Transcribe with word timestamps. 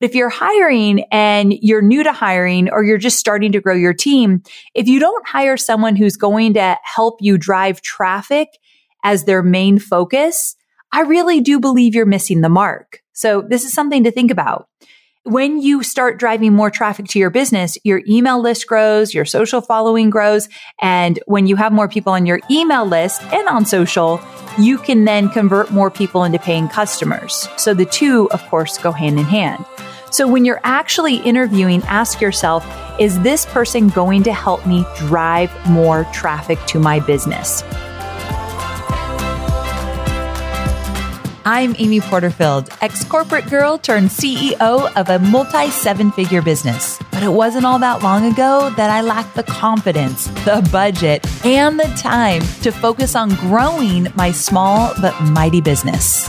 If 0.00 0.14
you're 0.14 0.30
hiring 0.30 1.04
and 1.12 1.52
you're 1.52 1.82
new 1.82 2.02
to 2.02 2.12
hiring 2.12 2.70
or 2.70 2.82
you're 2.82 2.96
just 2.96 3.18
starting 3.18 3.52
to 3.52 3.60
grow 3.60 3.74
your 3.74 3.92
team, 3.92 4.42
if 4.74 4.88
you 4.88 4.98
don't 4.98 5.28
hire 5.28 5.58
someone 5.58 5.94
who's 5.94 6.16
going 6.16 6.54
to 6.54 6.78
help 6.82 7.18
you 7.20 7.36
drive 7.36 7.82
traffic 7.82 8.48
as 9.04 9.24
their 9.24 9.42
main 9.42 9.78
focus, 9.78 10.56
I 10.90 11.02
really 11.02 11.40
do 11.40 11.60
believe 11.60 11.94
you're 11.94 12.06
missing 12.06 12.40
the 12.40 12.48
mark. 12.48 13.02
So 13.12 13.42
this 13.42 13.62
is 13.62 13.74
something 13.74 14.04
to 14.04 14.10
think 14.10 14.30
about. 14.30 14.68
When 15.24 15.60
you 15.60 15.82
start 15.82 16.18
driving 16.18 16.54
more 16.54 16.70
traffic 16.70 17.04
to 17.08 17.18
your 17.18 17.28
business, 17.28 17.76
your 17.84 18.00
email 18.08 18.40
list 18.40 18.66
grows, 18.66 19.12
your 19.12 19.26
social 19.26 19.60
following 19.60 20.08
grows. 20.08 20.48
And 20.80 21.20
when 21.26 21.46
you 21.46 21.56
have 21.56 21.74
more 21.74 21.88
people 21.88 22.14
on 22.14 22.24
your 22.24 22.40
email 22.50 22.86
list 22.86 23.22
and 23.24 23.46
on 23.48 23.66
social, 23.66 24.18
you 24.58 24.78
can 24.78 25.04
then 25.04 25.28
convert 25.28 25.70
more 25.70 25.90
people 25.90 26.24
into 26.24 26.38
paying 26.38 26.68
customers. 26.68 27.46
So 27.58 27.74
the 27.74 27.84
two, 27.84 28.30
of 28.30 28.42
course, 28.48 28.78
go 28.78 28.92
hand 28.92 29.18
in 29.18 29.26
hand. 29.26 29.62
So 30.10 30.26
when 30.26 30.44
you're 30.44 30.60
actually 30.64 31.16
interviewing, 31.18 31.82
ask 31.84 32.20
yourself, 32.20 32.66
is 32.98 33.20
this 33.20 33.46
person 33.46 33.88
going 33.90 34.24
to 34.24 34.32
help 34.32 34.66
me 34.66 34.84
drive 34.96 35.52
more 35.70 36.04
traffic 36.12 36.58
to 36.66 36.80
my 36.80 36.98
business? 36.98 37.62
I'm 41.44 41.76
Amy 41.78 42.00
Porterfield, 42.00 42.68
ex 42.80 43.04
corporate 43.04 43.48
girl 43.48 43.78
turned 43.78 44.08
CEO 44.08 44.94
of 44.96 45.08
a 45.08 45.18
multi 45.20 45.70
seven 45.70 46.10
figure 46.10 46.42
business. 46.42 46.98
But 47.12 47.22
it 47.22 47.32
wasn't 47.32 47.64
all 47.64 47.78
that 47.78 48.02
long 48.02 48.30
ago 48.30 48.70
that 48.76 48.90
I 48.90 49.02
lacked 49.02 49.36
the 49.36 49.44
confidence, 49.44 50.26
the 50.44 50.68
budget, 50.72 51.24
and 51.44 51.78
the 51.78 51.88
time 51.96 52.42
to 52.62 52.72
focus 52.72 53.14
on 53.14 53.30
growing 53.36 54.08
my 54.16 54.32
small 54.32 54.92
but 55.00 55.18
mighty 55.22 55.60
business. 55.60 56.28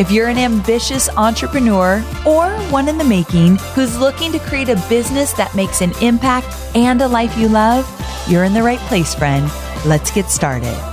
If 0.00 0.10
you're 0.10 0.28
an 0.28 0.38
ambitious 0.38 1.10
entrepreneur 1.10 2.02
or 2.26 2.48
one 2.70 2.88
in 2.88 2.96
the 2.96 3.04
making 3.04 3.56
who's 3.74 3.98
looking 3.98 4.32
to 4.32 4.38
create 4.38 4.70
a 4.70 4.82
business 4.88 5.34
that 5.34 5.54
makes 5.54 5.82
an 5.82 5.92
impact 6.00 6.56
and 6.74 7.02
a 7.02 7.06
life 7.06 7.36
you 7.36 7.48
love, 7.50 7.86
you're 8.26 8.44
in 8.44 8.54
the 8.54 8.62
right 8.62 8.78
place, 8.78 9.14
friend. 9.14 9.50
Let's 9.84 10.10
get 10.10 10.30
started. 10.30 10.89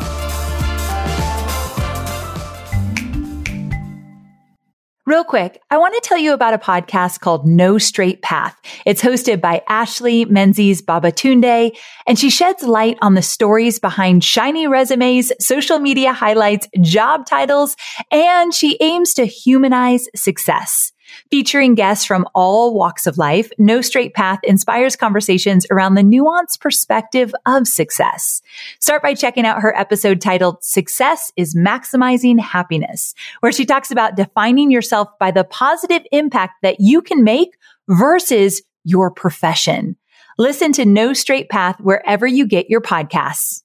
Real 5.17 5.23
quick, 5.23 5.59
I 5.71 5.79
want 5.79 5.95
to 5.95 6.07
tell 6.07 6.19
you 6.19 6.31
about 6.31 6.53
a 6.53 6.59
podcast 6.59 7.21
called 7.21 7.47
No 7.47 7.79
Straight 7.79 8.21
Path. 8.21 8.55
It's 8.85 9.01
hosted 9.01 9.41
by 9.41 9.63
Ashley 9.67 10.25
Menzies 10.25 10.79
Babatunde, 10.79 11.75
and 12.05 12.19
she 12.19 12.29
sheds 12.29 12.61
light 12.61 12.99
on 13.01 13.15
the 13.15 13.23
stories 13.23 13.79
behind 13.79 14.23
shiny 14.23 14.67
resumes, 14.67 15.31
social 15.39 15.79
media 15.79 16.13
highlights, 16.13 16.67
job 16.81 17.25
titles, 17.25 17.75
and 18.11 18.53
she 18.53 18.77
aims 18.79 19.15
to 19.15 19.25
humanize 19.25 20.07
success. 20.15 20.91
Featuring 21.31 21.75
guests 21.75 22.05
from 22.05 22.25
all 22.33 22.73
walks 22.73 23.07
of 23.07 23.17
life, 23.17 23.49
No 23.57 23.81
Straight 23.81 24.13
Path 24.13 24.39
inspires 24.43 24.95
conversations 24.95 25.65
around 25.71 25.95
the 25.95 26.01
nuanced 26.01 26.59
perspective 26.59 27.33
of 27.45 27.67
success. 27.67 28.41
Start 28.79 29.01
by 29.01 29.13
checking 29.13 29.45
out 29.45 29.61
her 29.61 29.75
episode 29.75 30.21
titled 30.21 30.63
Success 30.63 31.31
is 31.35 31.55
Maximizing 31.55 32.39
Happiness, 32.39 33.13
where 33.41 33.51
she 33.51 33.65
talks 33.65 33.91
about 33.91 34.15
defining 34.15 34.71
yourself 34.71 35.09
by 35.19 35.31
the 35.31 35.43
positive 35.43 36.03
impact 36.11 36.55
that 36.61 36.77
you 36.79 37.01
can 37.01 37.23
make 37.23 37.57
versus 37.87 38.61
your 38.83 39.11
profession. 39.11 39.95
Listen 40.37 40.71
to 40.73 40.85
No 40.85 41.13
Straight 41.13 41.49
Path 41.49 41.79
wherever 41.79 42.27
you 42.27 42.45
get 42.45 42.69
your 42.69 42.81
podcasts. 42.81 43.63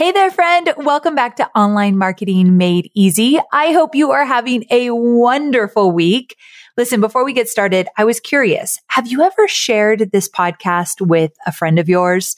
Hey 0.00 0.12
there, 0.12 0.30
friend. 0.30 0.72
Welcome 0.78 1.14
back 1.14 1.36
to 1.36 1.50
Online 1.54 1.98
Marketing 1.98 2.56
Made 2.56 2.90
Easy. 2.94 3.38
I 3.52 3.72
hope 3.72 3.94
you 3.94 4.12
are 4.12 4.24
having 4.24 4.64
a 4.70 4.88
wonderful 4.92 5.92
week. 5.92 6.38
Listen, 6.78 7.02
before 7.02 7.22
we 7.22 7.34
get 7.34 7.50
started, 7.50 7.86
I 7.98 8.06
was 8.06 8.18
curious. 8.18 8.80
Have 8.86 9.08
you 9.08 9.20
ever 9.20 9.46
shared 9.46 10.10
this 10.10 10.26
podcast 10.26 11.06
with 11.06 11.32
a 11.44 11.52
friend 11.52 11.78
of 11.78 11.86
yours? 11.86 12.34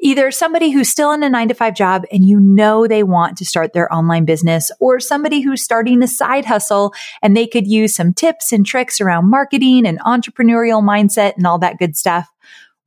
Either 0.00 0.30
somebody 0.30 0.70
who's 0.70 0.90
still 0.90 1.10
in 1.12 1.22
a 1.22 1.30
nine 1.30 1.48
to 1.48 1.54
five 1.54 1.74
job 1.74 2.04
and 2.12 2.28
you 2.28 2.38
know 2.38 2.86
they 2.86 3.02
want 3.02 3.38
to 3.38 3.44
start 3.46 3.72
their 3.72 3.90
online 3.90 4.26
business 4.26 4.70
or 4.78 5.00
somebody 5.00 5.40
who's 5.40 5.62
starting 5.62 6.02
a 6.02 6.06
side 6.06 6.44
hustle 6.44 6.92
and 7.22 7.34
they 7.34 7.46
could 7.46 7.66
use 7.66 7.94
some 7.94 8.12
tips 8.12 8.52
and 8.52 8.66
tricks 8.66 9.00
around 9.00 9.30
marketing 9.30 9.86
and 9.86 9.98
entrepreneurial 10.00 10.82
mindset 10.82 11.36
and 11.36 11.46
all 11.46 11.58
that 11.58 11.78
good 11.78 11.96
stuff. 11.96 12.28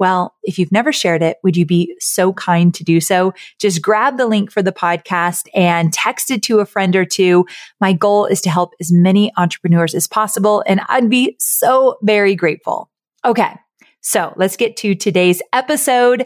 Well, 0.02 0.34
if 0.42 0.58
you've 0.58 0.72
never 0.72 0.92
shared 0.92 1.22
it, 1.22 1.38
would 1.44 1.56
you 1.56 1.64
be 1.64 1.96
so 2.00 2.34
kind 2.34 2.74
to 2.74 2.84
do 2.84 3.00
so? 3.00 3.36
Just 3.60 3.84
grab 3.84 4.18
the 4.18 4.26
link 4.26 4.52
for 4.52 4.64
the 4.64 4.72
podcast 4.72 5.48
and 5.54 5.94
text 5.94 6.32
it 6.32 6.42
to 6.42 6.58
a 6.58 6.66
friend 6.66 6.96
or 6.96 7.06
two. 7.06 7.46
My 7.80 7.94
goal 7.94 8.26
is 8.26 8.42
to 8.42 8.50
help 8.50 8.74
as 8.80 8.92
many 8.92 9.32
entrepreneurs 9.38 9.94
as 9.94 10.08
possible, 10.08 10.64
and 10.66 10.82
I'd 10.88 11.08
be 11.08 11.36
so 11.38 12.00
very 12.02 12.34
grateful. 12.34 12.90
Okay. 13.24 13.54
So 14.02 14.34
let's 14.38 14.58
get 14.58 14.76
to 14.78 14.96
today's 14.96 15.40
episode. 15.54 16.26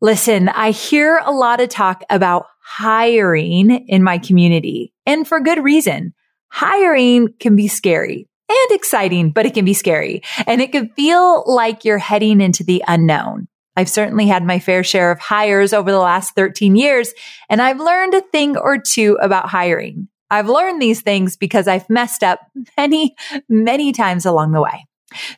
Listen, 0.00 0.48
I 0.48 0.70
hear 0.70 1.20
a 1.26 1.30
lot 1.30 1.60
of 1.60 1.68
talk 1.68 2.04
about 2.08 2.46
hiring 2.62 3.86
in 3.86 4.02
my 4.02 4.16
community 4.16 4.94
and 5.04 5.28
for 5.28 5.40
good 5.40 5.62
reason. 5.62 6.14
Hiring 6.48 7.34
can 7.38 7.54
be 7.54 7.68
scary 7.68 8.30
and 8.48 8.70
exciting, 8.70 9.30
but 9.30 9.46
it 9.46 9.54
can 9.54 9.64
be 9.64 9.74
scary 9.74 10.22
and 10.46 10.60
it 10.60 10.72
can 10.72 10.90
feel 10.90 11.44
like 11.46 11.84
you're 11.84 11.98
heading 11.98 12.40
into 12.40 12.64
the 12.64 12.82
unknown. 12.86 13.48
I've 13.76 13.88
certainly 13.88 14.26
had 14.26 14.44
my 14.44 14.58
fair 14.58 14.84
share 14.84 15.10
of 15.10 15.18
hires 15.18 15.72
over 15.72 15.90
the 15.90 15.98
last 15.98 16.34
13 16.36 16.76
years, 16.76 17.12
and 17.48 17.60
I've 17.60 17.80
learned 17.80 18.14
a 18.14 18.20
thing 18.20 18.56
or 18.56 18.78
two 18.78 19.18
about 19.20 19.48
hiring. 19.48 20.08
I've 20.30 20.48
learned 20.48 20.80
these 20.80 21.02
things 21.02 21.36
because 21.36 21.68
I've 21.68 21.88
messed 21.90 22.22
up 22.22 22.40
many, 22.76 23.14
many 23.48 23.92
times 23.92 24.24
along 24.24 24.52
the 24.52 24.62
way. 24.62 24.86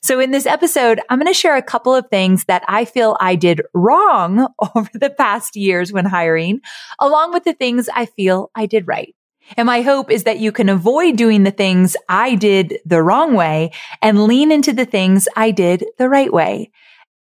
So 0.03 0.21
in 0.21 0.31
this 0.31 0.47
episode, 0.47 1.01
I'm 1.09 1.19
going 1.19 1.33
to 1.33 1.39
share 1.39 1.57
a 1.57 1.63
couple 1.63 1.95
of 1.95 2.09
things 2.09 2.45
that 2.45 2.63
I 2.69 2.85
feel 2.85 3.17
I 3.21 3.35
did 3.35 3.63
wrong 3.75 4.49
over 4.75 4.91
the 4.95 5.11
past 5.11 5.57
years 5.57 5.93
when 5.93 6.05
hiring, 6.05 6.61
along 7.01 7.33
with 7.33 7.45
the 7.45 7.53
things 7.53 7.89
I 7.95 8.07
feel 8.07 8.51
I 8.55 8.67
did 8.67 8.87
right. 8.87 9.15
And 9.57 9.67
my 9.67 9.83
hope 9.83 10.11
is 10.11 10.25
that 10.25 10.39
you 10.39 10.53
can 10.53 10.69
avoid 10.69 11.17
doing 11.17 11.45
the 11.45 11.51
things 11.51 11.97
I 12.09 12.35
did 12.35 12.79
the 12.85 13.03
wrong 13.03 13.35
way 13.35 13.73
and 14.03 14.25
lean 14.25 14.51
into 14.51 14.73
the 14.73 14.85
things 14.85 15.29
I 15.37 15.51
did 15.51 15.85
the 15.99 16.09
right 16.09 16.33
way. 16.33 16.71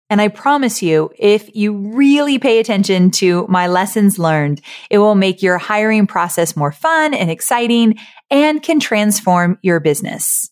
And 0.09 0.20
I 0.20 0.28
promise 0.28 0.81
you, 0.81 1.10
if 1.18 1.56
you 1.56 1.74
really 1.74 2.38
pay 2.38 2.60
attention 2.60 3.12
to 3.12 3.46
my 3.48 3.68
lessons 3.68 4.20
learned, 4.20 4.62
it 4.90 4.98
will 4.98 5.16
make 5.16 5.42
your 5.42 5.58
hiring 5.58 6.06
process 6.06 6.56
more 6.56 6.74
fun 6.74 7.14
and 7.14 7.31
exciting 7.31 7.98
and 8.30 8.62
can 8.62 8.81
transform 8.81 9.58
your 9.62 9.80
business. 9.80 10.52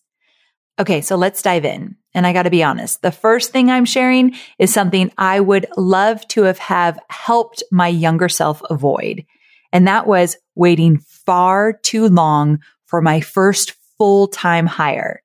Okay, 0.78 1.02
so 1.02 1.14
let's 1.14 1.42
dive 1.42 1.66
in. 1.66 1.96
And 2.14 2.26
I 2.26 2.32
got 2.32 2.44
to 2.44 2.50
be 2.50 2.62
honest, 2.62 3.02
the 3.02 3.12
first 3.12 3.52
thing 3.52 3.70
I'm 3.70 3.84
sharing 3.84 4.34
is 4.58 4.72
something 4.72 5.12
I 5.18 5.40
would 5.40 5.66
love 5.76 6.26
to 6.28 6.44
have, 6.44 6.58
have 6.58 6.98
helped 7.10 7.62
my 7.70 7.86
younger 7.86 8.30
self 8.30 8.62
avoid. 8.70 9.26
And 9.72 9.86
that 9.86 10.06
was 10.06 10.38
waiting 10.54 10.98
far 11.30 11.72
too 11.72 12.08
long 12.08 12.58
for 12.86 13.00
my 13.00 13.20
first 13.20 13.74
full 13.96 14.26
time 14.26 14.66
hire. 14.66 15.22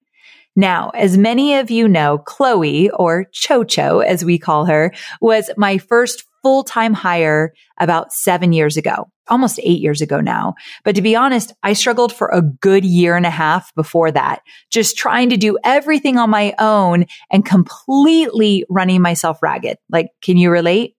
Now, 0.55 0.91
as 0.91 1.17
many 1.17 1.55
of 1.55 1.71
you 1.71 1.87
know, 1.87 2.19
Chloe 2.19 2.91
or 2.91 3.25
Chocho, 3.33 4.05
as 4.05 4.23
we 4.23 4.37
call 4.37 4.65
her, 4.65 4.93
was 5.19 5.49
my 5.57 5.79
first 5.79 6.23
full 6.43 6.63
time 6.63 6.93
hire 6.93 7.55
about 7.79 8.13
seven 8.13 8.53
years 8.53 8.77
ago, 8.77 9.09
almost 9.29 9.59
eight 9.63 9.81
years 9.81 9.99
ago 9.99 10.21
now. 10.21 10.53
But 10.83 10.93
to 10.93 11.01
be 11.01 11.15
honest, 11.15 11.53
I 11.63 11.73
struggled 11.73 12.13
for 12.13 12.27
a 12.27 12.43
good 12.43 12.85
year 12.85 13.17
and 13.17 13.25
a 13.25 13.31
half 13.31 13.73
before 13.73 14.11
that, 14.11 14.43
just 14.69 14.95
trying 14.95 15.31
to 15.31 15.37
do 15.37 15.57
everything 15.63 16.19
on 16.19 16.29
my 16.29 16.53
own 16.59 17.07
and 17.31 17.43
completely 17.43 18.63
running 18.69 19.01
myself 19.01 19.41
ragged. 19.41 19.79
Like, 19.89 20.09
can 20.21 20.37
you 20.37 20.51
relate? 20.51 20.95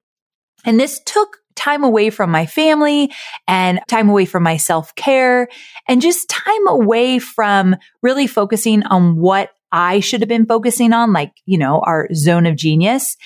And 0.65 0.81
this 0.81 1.01
took 1.07 1.37
time 1.57 1.83
away 1.83 2.11
from 2.11 2.31
my 2.31 2.47
family 2.47 3.13
and 3.49 3.81
time 3.89 4.09
away 4.09 4.25
from 4.25 4.43
my 4.43 4.57
self 4.57 4.95
care 4.95 5.49
and 5.89 6.01
just 6.01 6.29
time 6.29 6.69
away 6.69 7.19
from 7.19 7.77
really 8.03 8.27
focusing 8.27 8.83
on 8.85 9.17
what 9.17 9.51
I 9.73 10.01
should 10.01 10.21
have 10.21 10.29
been 10.29 10.47
focusing 10.47 10.93
on, 10.93 11.13
like, 11.13 11.33
you 11.45 11.59
know, 11.59 11.81
our 11.81 12.09
zone 12.15 12.47
of 12.47 12.57
genius. 12.57 13.17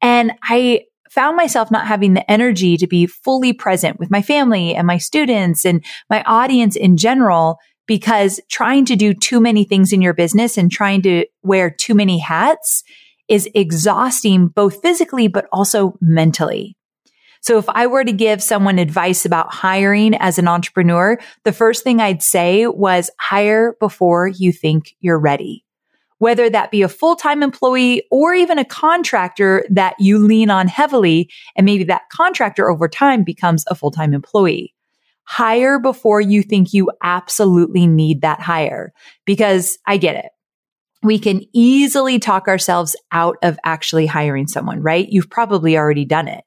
And 0.00 0.32
I 0.42 0.84
found 1.10 1.36
myself 1.36 1.70
not 1.70 1.86
having 1.86 2.14
the 2.14 2.30
energy 2.30 2.76
to 2.76 2.86
be 2.86 3.06
fully 3.06 3.52
present 3.52 3.98
with 3.98 4.10
my 4.10 4.22
family 4.22 4.74
and 4.74 4.86
my 4.86 4.98
students 4.98 5.64
and 5.64 5.84
my 6.08 6.22
audience 6.22 6.76
in 6.76 6.96
general 6.96 7.58
because 7.86 8.40
trying 8.48 8.84
to 8.84 8.96
do 8.96 9.14
too 9.14 9.40
many 9.40 9.64
things 9.64 9.92
in 9.92 10.02
your 10.02 10.14
business 10.14 10.56
and 10.56 10.70
trying 10.70 11.02
to 11.02 11.26
wear 11.42 11.70
too 11.70 11.94
many 11.94 12.18
hats 12.18 12.84
is 13.28 13.48
exhausting 13.54 14.48
both 14.48 14.80
physically, 14.80 15.28
but 15.28 15.46
also 15.52 15.94
mentally. 16.00 16.77
So 17.40 17.58
if 17.58 17.68
I 17.68 17.86
were 17.86 18.04
to 18.04 18.12
give 18.12 18.42
someone 18.42 18.78
advice 18.78 19.24
about 19.24 19.52
hiring 19.52 20.14
as 20.16 20.38
an 20.38 20.48
entrepreneur, 20.48 21.18
the 21.44 21.52
first 21.52 21.84
thing 21.84 22.00
I'd 22.00 22.22
say 22.22 22.66
was 22.66 23.10
hire 23.20 23.76
before 23.80 24.28
you 24.28 24.52
think 24.52 24.94
you're 25.00 25.18
ready. 25.18 25.64
Whether 26.18 26.50
that 26.50 26.72
be 26.72 26.82
a 26.82 26.88
full-time 26.88 27.42
employee 27.44 28.02
or 28.10 28.34
even 28.34 28.58
a 28.58 28.64
contractor 28.64 29.64
that 29.70 29.94
you 30.00 30.18
lean 30.18 30.50
on 30.50 30.66
heavily, 30.66 31.30
and 31.56 31.64
maybe 31.64 31.84
that 31.84 32.08
contractor 32.10 32.68
over 32.68 32.88
time 32.88 33.22
becomes 33.22 33.64
a 33.68 33.76
full-time 33.76 34.12
employee. 34.12 34.74
Hire 35.22 35.78
before 35.78 36.20
you 36.20 36.42
think 36.42 36.72
you 36.72 36.90
absolutely 37.02 37.86
need 37.86 38.22
that 38.22 38.40
hire 38.40 38.92
because 39.26 39.78
I 39.86 39.96
get 39.96 40.16
it 40.16 40.30
we 41.02 41.18
can 41.18 41.42
easily 41.52 42.18
talk 42.18 42.48
ourselves 42.48 42.96
out 43.12 43.36
of 43.42 43.58
actually 43.64 44.06
hiring 44.06 44.48
someone, 44.48 44.82
right? 44.82 45.08
You've 45.08 45.30
probably 45.30 45.76
already 45.76 46.04
done 46.04 46.28
it 46.28 46.42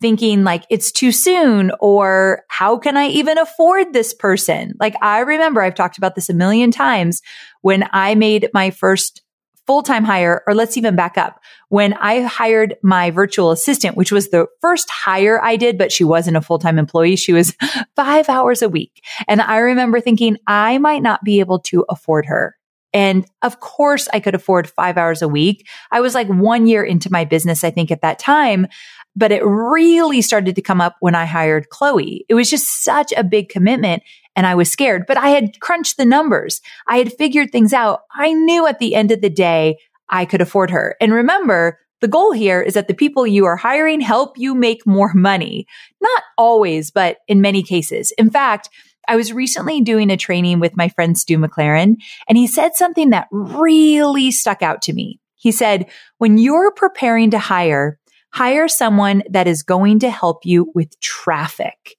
thinking 0.00 0.44
like 0.44 0.64
it's 0.70 0.90
too 0.90 1.12
soon 1.12 1.70
or 1.80 2.44
how 2.48 2.78
can 2.78 2.96
I 2.96 3.08
even 3.08 3.38
afford 3.38 3.92
this 3.92 4.14
person? 4.14 4.74
Like 4.80 4.94
I 5.02 5.20
remember 5.20 5.62
I've 5.62 5.74
talked 5.74 5.98
about 5.98 6.14
this 6.14 6.28
a 6.28 6.34
million 6.34 6.70
times 6.70 7.22
when 7.60 7.88
I 7.92 8.14
made 8.14 8.48
my 8.54 8.70
first 8.70 9.22
full-time 9.70 10.02
hire, 10.02 10.42
or 10.48 10.54
let's 10.54 10.76
even 10.76 10.96
back 10.96 11.16
up. 11.16 11.40
When 11.68 11.92
I 11.92 12.22
hired 12.22 12.74
my 12.82 13.12
virtual 13.12 13.52
assistant, 13.52 13.96
which 13.96 14.10
was 14.10 14.30
the 14.30 14.48
first 14.60 14.90
hire 14.90 15.40
I 15.44 15.54
did, 15.54 15.78
but 15.78 15.92
she 15.92 16.02
wasn't 16.02 16.36
a 16.36 16.40
full-time 16.40 16.76
employee. 16.76 17.14
She 17.14 17.32
was 17.32 17.54
five 17.94 18.28
hours 18.28 18.62
a 18.62 18.68
week. 18.68 19.00
And 19.28 19.40
I 19.40 19.58
remember 19.58 20.00
thinking 20.00 20.38
I 20.48 20.78
might 20.78 21.02
not 21.02 21.22
be 21.22 21.38
able 21.38 21.60
to 21.60 21.84
afford 21.88 22.26
her. 22.26 22.56
And 22.92 23.26
of 23.42 23.60
course 23.60 24.08
I 24.12 24.20
could 24.20 24.34
afford 24.34 24.70
five 24.70 24.96
hours 24.96 25.22
a 25.22 25.28
week. 25.28 25.68
I 25.90 26.00
was 26.00 26.14
like 26.14 26.28
one 26.28 26.66
year 26.66 26.82
into 26.82 27.10
my 27.12 27.24
business, 27.24 27.64
I 27.64 27.70
think 27.70 27.90
at 27.90 28.02
that 28.02 28.18
time. 28.18 28.66
But 29.16 29.32
it 29.32 29.44
really 29.44 30.22
started 30.22 30.54
to 30.54 30.62
come 30.62 30.80
up 30.80 30.96
when 31.00 31.14
I 31.14 31.24
hired 31.24 31.68
Chloe. 31.68 32.24
It 32.28 32.34
was 32.34 32.48
just 32.48 32.84
such 32.84 33.12
a 33.16 33.24
big 33.24 33.48
commitment 33.48 34.02
and 34.36 34.46
I 34.46 34.54
was 34.54 34.70
scared, 34.70 35.04
but 35.06 35.16
I 35.16 35.30
had 35.30 35.58
crunched 35.60 35.96
the 35.96 36.04
numbers. 36.04 36.60
I 36.86 36.98
had 36.98 37.12
figured 37.12 37.50
things 37.50 37.72
out. 37.72 38.02
I 38.14 38.32
knew 38.32 38.66
at 38.66 38.78
the 38.78 38.94
end 38.94 39.10
of 39.10 39.20
the 39.20 39.30
day, 39.30 39.78
I 40.08 40.24
could 40.24 40.40
afford 40.40 40.70
her. 40.70 40.96
And 41.00 41.12
remember, 41.12 41.78
the 42.00 42.08
goal 42.08 42.32
here 42.32 42.60
is 42.60 42.74
that 42.74 42.88
the 42.88 42.94
people 42.94 43.26
you 43.26 43.44
are 43.44 43.56
hiring 43.56 44.00
help 44.00 44.38
you 44.38 44.54
make 44.54 44.86
more 44.86 45.12
money. 45.14 45.66
Not 46.00 46.22
always, 46.38 46.90
but 46.90 47.18
in 47.28 47.40
many 47.40 47.62
cases. 47.62 48.12
In 48.16 48.30
fact, 48.30 48.70
I 49.08 49.16
was 49.16 49.32
recently 49.32 49.80
doing 49.80 50.10
a 50.10 50.16
training 50.16 50.60
with 50.60 50.76
my 50.76 50.88
friend 50.88 51.18
Stu 51.18 51.38
McLaren, 51.38 51.96
and 52.28 52.38
he 52.38 52.46
said 52.46 52.74
something 52.74 53.10
that 53.10 53.28
really 53.30 54.30
stuck 54.30 54.62
out 54.62 54.82
to 54.82 54.92
me. 54.92 55.18
He 55.36 55.52
said, 55.52 55.88
when 56.18 56.38
you're 56.38 56.72
preparing 56.72 57.30
to 57.30 57.38
hire, 57.38 57.98
hire 58.32 58.68
someone 58.68 59.22
that 59.30 59.48
is 59.48 59.62
going 59.62 60.00
to 60.00 60.10
help 60.10 60.44
you 60.44 60.70
with 60.74 61.00
traffic. 61.00 61.96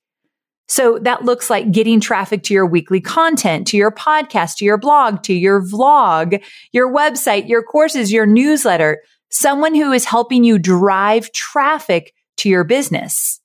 So 0.67 0.99
that 0.99 1.25
looks 1.25 1.49
like 1.49 1.71
getting 1.73 1.99
traffic 1.99 2.43
to 2.43 2.53
your 2.53 2.65
weekly 2.65 3.01
content, 3.01 3.67
to 3.67 3.77
your 3.77 3.91
podcast, 3.91 4.55
to 4.57 4.65
your 4.65 4.77
blog, 4.77 5.21
to 5.23 5.33
your 5.33 5.61
vlog, 5.61 6.41
your 6.71 6.89
website, 6.93 7.49
your 7.49 7.61
courses, 7.61 8.09
your 8.09 8.25
newsletter, 8.25 9.01
someone 9.31 9.75
who 9.75 9.91
is 9.91 10.05
helping 10.05 10.45
you 10.45 10.57
drive 10.57 11.29
traffic 11.33 12.13
to 12.37 12.47
your 12.47 12.63
business. 12.63 13.40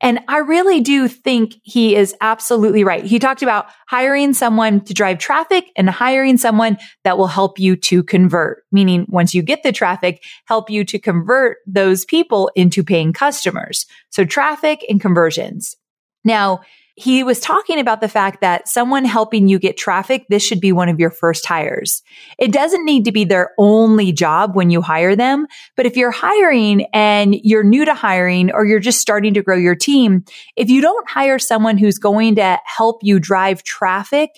And 0.00 0.20
I 0.28 0.38
really 0.38 0.80
do 0.80 1.08
think 1.08 1.56
he 1.62 1.94
is 1.94 2.14
absolutely 2.20 2.84
right. 2.84 3.04
He 3.04 3.18
talked 3.18 3.42
about 3.42 3.66
hiring 3.86 4.32
someone 4.32 4.80
to 4.82 4.94
drive 4.94 5.18
traffic 5.18 5.66
and 5.76 5.90
hiring 5.90 6.38
someone 6.38 6.78
that 7.04 7.18
will 7.18 7.26
help 7.26 7.58
you 7.58 7.76
to 7.76 8.02
convert, 8.02 8.64
meaning 8.72 9.06
once 9.08 9.34
you 9.34 9.42
get 9.42 9.62
the 9.62 9.72
traffic, 9.72 10.22
help 10.46 10.70
you 10.70 10.84
to 10.84 10.98
convert 10.98 11.58
those 11.66 12.04
people 12.04 12.50
into 12.54 12.82
paying 12.82 13.12
customers. 13.12 13.86
So 14.10 14.24
traffic 14.24 14.84
and 14.88 15.00
conversions. 15.00 15.76
Now, 16.24 16.60
he 17.00 17.24
was 17.24 17.40
talking 17.40 17.78
about 17.78 18.02
the 18.02 18.08
fact 18.08 18.42
that 18.42 18.68
someone 18.68 19.06
helping 19.06 19.48
you 19.48 19.58
get 19.58 19.78
traffic, 19.78 20.26
this 20.28 20.42
should 20.42 20.60
be 20.60 20.70
one 20.70 20.90
of 20.90 21.00
your 21.00 21.10
first 21.10 21.46
hires. 21.46 22.02
It 22.38 22.52
doesn't 22.52 22.84
need 22.84 23.06
to 23.06 23.12
be 23.12 23.24
their 23.24 23.52
only 23.56 24.12
job 24.12 24.54
when 24.54 24.68
you 24.68 24.82
hire 24.82 25.16
them. 25.16 25.46
But 25.76 25.86
if 25.86 25.96
you're 25.96 26.10
hiring 26.10 26.86
and 26.92 27.34
you're 27.34 27.64
new 27.64 27.86
to 27.86 27.94
hiring 27.94 28.52
or 28.52 28.66
you're 28.66 28.80
just 28.80 29.00
starting 29.00 29.32
to 29.32 29.42
grow 29.42 29.56
your 29.56 29.74
team, 29.74 30.26
if 30.56 30.68
you 30.68 30.82
don't 30.82 31.08
hire 31.08 31.38
someone 31.38 31.78
who's 31.78 31.98
going 31.98 32.34
to 32.34 32.58
help 32.66 32.98
you 33.02 33.18
drive 33.18 33.62
traffic 33.62 34.30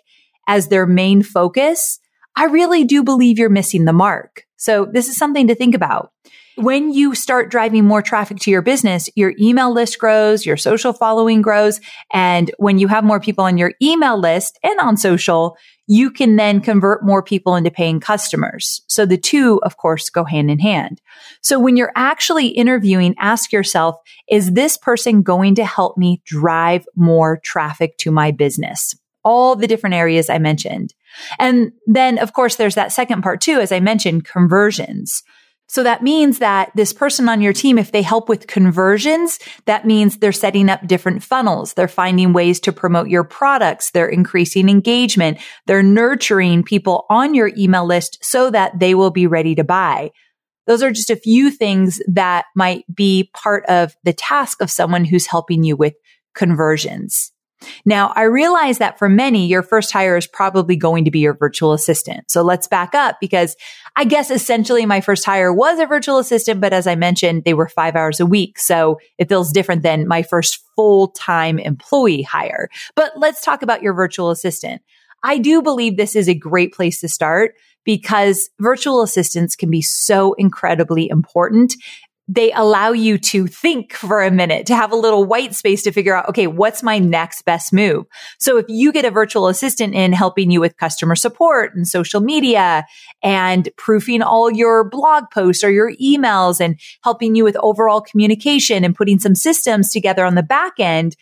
as 0.47 0.69
their 0.69 0.87
main 0.87 1.25
focus, 1.25 1.99
I 2.37 2.45
really 2.45 2.85
do 2.85 3.03
believe 3.03 3.41
you're 3.41 3.51
missing 3.51 3.87
the 3.87 3.93
mark. 3.93 4.47
So 4.57 4.87
this 4.87 5.09
is 5.09 5.17
something 5.17 5.49
to 5.49 5.57
think 5.57 5.75
about. 5.75 6.13
When 6.57 6.93
you 6.93 7.15
start 7.15 7.51
driving 7.51 7.87
more 7.87 8.03
traffic 8.03 8.39
to 8.41 8.51
your 8.51 8.61
business, 8.61 9.09
your 9.17 9.33
email 9.41 9.73
list 9.73 9.99
grows, 9.99 10.45
your 10.45 10.59
social 10.59 10.93
following 10.93 11.41
grows. 11.41 11.81
And 12.13 12.51
when 12.59 12.79
you 12.79 12.89
have 12.89 13.05
more 13.05 13.21
people 13.21 13.45
on 13.45 13.57
your 13.57 13.73
email 13.81 14.19
list 14.21 14.59
and 14.63 14.79
on 14.79 14.99
social, 14.99 15.57
you 15.87 16.11
can 16.11 16.37
then 16.37 16.61
convert 16.61 17.05
more 17.05 17.23
people 17.23 17.57
into 17.57 17.71
paying 17.71 18.01
customers. 18.01 18.83
So 18.87 19.07
the 19.07 19.17
two, 19.17 19.61
of 19.63 19.79
course, 19.79 20.11
go 20.11 20.25
hand 20.25 20.51
in 20.51 20.59
hand. 20.59 21.01
So 21.41 21.59
when 21.59 21.77
you're 21.77 21.93
actually 21.97 22.49
interviewing, 22.49 23.15
ask 23.19 23.51
yourself, 23.51 23.97
is 24.29 24.53
this 24.53 24.77
person 24.77 25.23
going 25.23 25.55
to 25.55 25.65
help 25.65 25.97
me 25.97 26.21
drive 26.25 26.87
more 26.95 27.41
traffic 27.43 27.97
to 27.99 28.11
my 28.11 28.31
business? 28.31 28.95
All 29.25 29.57
the 29.57 29.67
different 29.67 29.95
areas 29.95 30.29
I 30.29 30.39
mentioned. 30.39 30.93
And 31.39 31.73
then, 31.87 32.19
of 32.19 32.33
course, 32.33 32.57
there's 32.57 32.75
that 32.75 32.93
second 32.93 33.23
part 33.23 33.41
too, 33.41 33.59
as 33.59 33.73
I 33.73 33.81
mentioned, 33.81 34.25
conversions. 34.25 35.23
So 35.73 35.83
that 35.85 36.03
means 36.03 36.39
that 36.39 36.71
this 36.75 36.93
person 36.93 37.31
on 37.31 37.41
your 37.41 37.55
team, 37.55 37.79
if 37.79 37.93
they 37.93 38.03
help 38.03 38.29
with 38.29 38.47
conversions, 38.47 39.39
that 39.65 39.87
means 39.87 40.19
they're 40.19 40.31
setting 40.31 40.69
up 40.69 40.87
different 40.87 41.23
funnels. 41.23 41.73
They're 41.73 41.89
finding 41.89 42.35
ways 42.35 42.61
to 42.61 42.75
promote 42.75 43.09
your 43.09 43.25
products. 43.25 43.91
They're 43.91 44.07
increasing 44.07 44.69
engagement. 44.69 45.39
They're 45.65 45.83
nurturing 45.83 46.63
people 46.63 47.07
on 47.09 47.35
your 47.35 47.53
email 47.57 47.87
list 47.87 48.19
so 48.21 48.51
that 48.51 48.81
they 48.81 48.95
will 48.95 49.11
be 49.11 49.27
ready 49.27 49.55
to 49.55 49.65
buy. 49.65 50.11
Those 50.67 50.83
are 50.83 50.91
just 50.91 51.09
a 51.09 51.17
few 51.17 51.51
things 51.51 52.03
that 52.07 52.45
might 52.55 52.85
be 52.95 53.31
part 53.33 53.65
of 53.65 53.97
the 54.05 54.13
task 54.13 54.61
of 54.61 54.71
someone 54.71 55.07
who's 55.07 55.27
helping 55.27 55.65
you 55.65 55.75
with 55.75 55.95
conversions. 56.35 57.33
Now, 57.85 58.13
I 58.17 58.23
realize 58.23 58.79
that 58.79 58.99
for 58.99 59.09
many, 59.09 59.47
your 59.47 59.63
first 59.63 59.93
hire 59.93 60.17
is 60.17 60.27
probably 60.27 60.77
going 60.77 61.05
to 61.05 61.11
be 61.11 61.21
your 61.21 61.35
virtual 61.35 61.73
assistant. 61.73 62.31
So 62.31 62.43
let's 62.43 62.67
back 62.67 62.95
up 62.95 63.19
because 63.21 63.57
I 63.97 64.05
guess 64.05 64.31
essentially 64.31 64.87
my 64.87 65.01
first 65.01 65.25
hire 65.25 65.53
was 65.53 65.79
a 65.79 65.87
virtual 65.87 66.19
assistant, 66.19 66.61
but 66.61 66.73
as 66.73 66.87
I 66.87 66.95
mentioned, 66.95 67.45
they 67.45 67.55
were 67.55 67.69
five 67.69 67.97
hours 67.97 68.21
a 68.21 68.27
week. 68.27 68.59
So 68.59 68.99
it 69.19 69.29
feels 69.29 69.53
different 69.53 69.83
than 69.83 70.09
my 70.09 70.23
first 70.23 70.61
full 70.77 71.09
time 71.09 71.59
employee 71.59 72.23
hire. 72.23 72.69
But 72.97 73.13
let's 73.17 73.43
talk 73.43 73.63
about 73.63 73.83
your 73.83 73.95
virtual 73.95 74.31
assistant. 74.31 74.83
I 75.23 75.39
do 75.39 75.63
believe 75.63 75.97
this 75.97 76.17
is 76.17 76.29
a 76.29 76.35
great 76.35 76.73
place 76.73 77.01
to 77.01 77.09
start 77.09 77.55
because 77.85 78.51
virtual 78.61 79.03
assistants 79.03 79.57
can 79.57 79.71
be 79.71 79.83
so 79.83 80.35
incredibly 80.35 81.09
important 81.09 81.75
they 82.29 82.53
allow 82.53 82.93
you 82.93 83.19
to 83.19 83.47
think 83.47 83.93
for 83.93 84.23
a 84.23 84.31
minute, 84.31 84.67
to 84.67 84.77
have 84.77 84.93
a 84.93 84.97
little 84.97 85.25
white 85.25 85.55
space 85.55 85.83
to 85.83 85.93
figure 85.93 86.17
out, 86.17 86.29
okay, 86.29 86.47
what's 86.47 86.83
my 86.83 86.99
next 86.99 87.43
best 87.43 87.73
move? 87.73 88.07
So 88.39 88.59
if 88.59 88.67
you 88.69 88.93
get 88.93 89.05
a 89.05 89.11
virtual 89.11 89.49
assistant 89.49 89.95
in 89.95 90.13
helping 90.13 90.51
you 90.51 90.61
with 90.61 90.77
customer 90.77 91.17
support 91.17 91.75
and 91.75 91.87
social 91.87 92.21
media 92.21 92.85
and 93.23 93.69
proofing 93.77 94.23
all 94.23 94.51
your 94.51 94.89
blog 94.89 95.25
posts 95.33 95.65
or 95.65 95.71
your 95.71 95.93
emails 95.97 96.61
and 96.61 96.79
helping 97.03 97.35
you 97.35 97.45
with 97.45 97.57
overall 97.57 98.01
communication 98.01 98.85
and 98.85 98.95
putting 98.95 99.19
some 99.19 99.35
systems 99.35 99.91
together 99.91 100.25
on 100.25 100.37
the 100.37 100.43
back 100.45 100.75
end, 100.79 101.17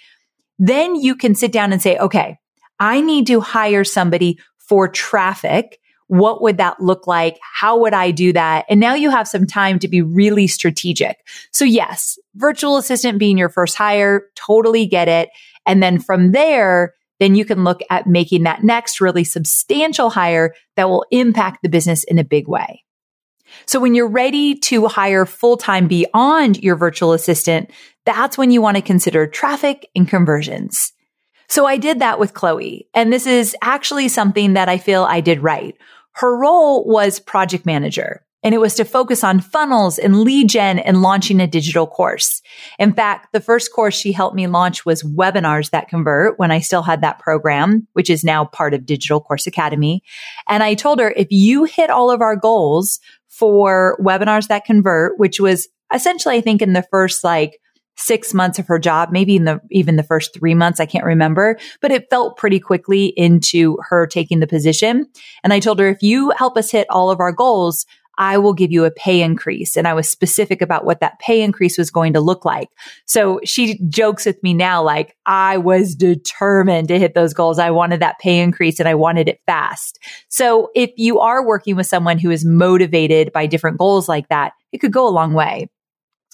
then 0.59 0.95
you 0.95 1.17
can 1.17 1.35
sit 1.35 1.51
down 1.51 1.73
and 1.73 1.81
say, 1.81 1.97
okay, 1.97 2.37
I 2.79 3.01
need 3.01 3.27
to 3.29 3.41
hire 3.41 3.85
somebody 3.85 4.39
for 4.59 4.87
traffic 4.87 5.80
what 6.11 6.43
would 6.43 6.57
that 6.57 6.81
look 6.81 7.07
like? 7.07 7.39
How 7.41 7.79
would 7.79 7.95
I 7.95 8.11
do 8.11 8.33
that? 8.33 8.65
And 8.69 8.81
now 8.81 8.95
you 8.95 9.11
have 9.11 9.29
some 9.29 9.47
time 9.47 9.79
to 9.79 9.87
be 9.87 10.03
really 10.03 10.49
strategic. 10.49 11.19
So 11.53 11.65
yes, 11.65 12.19
virtual 12.35 12.79
assistant 12.79 13.21
being 13.21 13.39
your 13.39 13.49
first 13.49 13.77
hire, 13.77 14.25
totally 14.35 14.87
get 14.87 15.07
it. 15.07 15.29
And 15.67 15.81
then 15.81 16.01
from 16.01 16.33
there, 16.33 16.95
then 17.21 17.37
you 17.37 17.45
can 17.45 17.63
look 17.63 17.81
at 17.91 18.09
making 18.09 18.43
that 18.43 18.65
next 18.65 19.01
really 19.01 19.23
substantial 19.23 20.11
hire 20.11 20.53
that 20.75 20.89
will 20.89 21.07
impact 21.13 21.61
the 21.63 21.69
business 21.69 22.03
in 22.03 22.19
a 22.19 22.25
big 22.25 22.49
way. 22.49 22.83
So 23.67 23.79
when 23.79 23.95
you're 23.95 24.09
ready 24.09 24.57
to 24.57 24.89
hire 24.89 25.25
full 25.25 25.59
time 25.59 25.87
beyond 25.87 26.61
your 26.61 26.75
virtual 26.75 27.13
assistant, 27.13 27.71
that's 28.05 28.37
when 28.37 28.51
you 28.51 28.61
want 28.61 28.77
to 28.77 28.83
consider 28.83 29.29
traffic 29.29 29.89
and 29.95 30.09
conversions. 30.09 30.93
So 31.51 31.67
I 31.67 31.79
did 31.79 31.99
that 31.99 32.21
with 32.21 32.33
Chloe. 32.33 32.89
And 32.95 33.13
this 33.13 33.27
is 33.27 33.57
actually 33.61 34.07
something 34.07 34.53
that 34.53 34.69
I 34.69 34.79
feel 34.79 35.03
I 35.03 35.21
did 35.21 35.43
right. 35.43 35.77
Her 36.21 36.37
role 36.37 36.85
was 36.85 37.19
project 37.19 37.65
manager 37.65 38.23
and 38.43 38.55
it 38.55 38.59
was 38.59 38.75
to 38.75 38.85
focus 38.85 39.25
on 39.25 39.41
funnels 39.41 39.99
and 39.99 40.21
lead 40.21 40.51
gen 40.51 40.79
and 40.79 41.01
launching 41.01 41.41
a 41.41 41.47
digital 41.47 41.87
course. 41.87 42.43
In 42.79 42.93
fact, 42.93 43.33
the 43.33 43.41
first 43.41 43.73
course 43.73 43.99
she 43.99 44.13
helped 44.13 44.37
me 44.37 44.47
launch 44.47 44.85
was 44.85 45.03
webinars 45.03 45.71
that 45.71 45.89
convert 45.89 46.39
when 46.39 46.51
I 46.51 46.61
still 46.61 46.83
had 46.83 47.01
that 47.01 47.21
program, 47.21 47.89
which 47.95 48.11
is 48.11 48.23
now 48.23 48.45
part 48.45 48.75
of 48.75 48.85
Digital 48.85 49.23
Course 49.23 49.47
Academy. 49.47 50.03
And 50.47 50.63
I 50.63 50.75
told 50.75 51.01
her, 51.01 51.15
if 51.17 51.29
you 51.31 51.65
hit 51.65 51.89
all 51.89 52.11
of 52.11 52.21
our 52.21 52.37
goals 52.37 53.01
for 53.29 53.97
webinars 53.99 54.49
that 54.49 54.67
convert, 54.67 55.19
which 55.19 55.41
was 55.41 55.69
essentially, 55.95 56.37
I 56.37 56.43
think 56.43 56.61
in 56.61 56.75
the 56.75 56.85
first 56.91 57.25
like 57.25 57.59
six 57.97 58.33
months 58.33 58.59
of 58.59 58.67
her 58.67 58.79
job, 58.79 59.11
maybe 59.13 59.37
in 59.37 59.45
the, 59.45 59.61
even 59.71 59.97
the 59.97 60.03
first 60.03 60.33
three 60.33 60.55
months. 60.55 60.81
I 60.81 60.87
can't 60.87 61.05
remember, 61.05 61.59
but 61.81 61.93
it 61.93 62.09
felt 62.11 62.37
pretty 62.37 62.59
quickly 62.59 63.07
into 63.17 63.77
her 63.89 64.07
taking 64.07 64.41
the 64.41 64.47
position. 64.47 65.07
And 65.45 65.53
I 65.53 65.61
told 65.61 65.79
her, 65.79 65.89
if 65.89 66.03
you 66.03 66.33
help 66.37 66.57
us 66.57 66.71
hit 66.71 66.87
all 66.91 67.11
of 67.11 67.21
our 67.21 67.33
goals, 67.33 67.85
I 68.21 68.37
will 68.37 68.53
give 68.53 68.71
you 68.71 68.85
a 68.85 68.91
pay 68.91 69.23
increase. 69.23 69.77
And 69.79 69.89
I 69.89 69.95
was 69.95 70.07
specific 70.07 70.61
about 70.61 70.85
what 70.85 71.01
that 71.01 71.19
pay 71.21 71.41
increase 71.41 71.79
was 71.79 71.91
going 71.91 72.13
to 72.13 72.21
look 72.21 72.45
like. 72.45 72.69
So 73.07 73.41
she 73.45 73.81
jokes 73.89 74.27
with 74.27 74.43
me 74.43 74.53
now, 74.53 74.83
like 74.83 75.17
I 75.25 75.57
was 75.57 75.95
determined 75.95 76.89
to 76.89 76.99
hit 76.99 77.15
those 77.15 77.33
goals. 77.33 77.59
I 77.59 77.71
wanted 77.71 78.01
that 78.01 78.19
pay 78.19 78.41
increase 78.41 78.79
and 78.79 78.87
I 78.87 78.95
wanted 78.95 79.29
it 79.29 79.41
fast. 79.47 79.99
So 80.29 80.69
if 80.75 80.91
you 80.97 81.19
are 81.19 81.47
working 81.47 81.77
with 81.77 81.87
someone 81.87 82.19
who 82.19 82.31
is 82.31 82.45
motivated 82.45 83.33
by 83.33 83.47
different 83.47 83.79
goals 83.79 84.07
like 84.07 84.29
that, 84.29 84.53
it 84.71 84.79
could 84.79 84.93
go 84.93 85.09
a 85.09 85.11
long 85.11 85.33
way. 85.33 85.69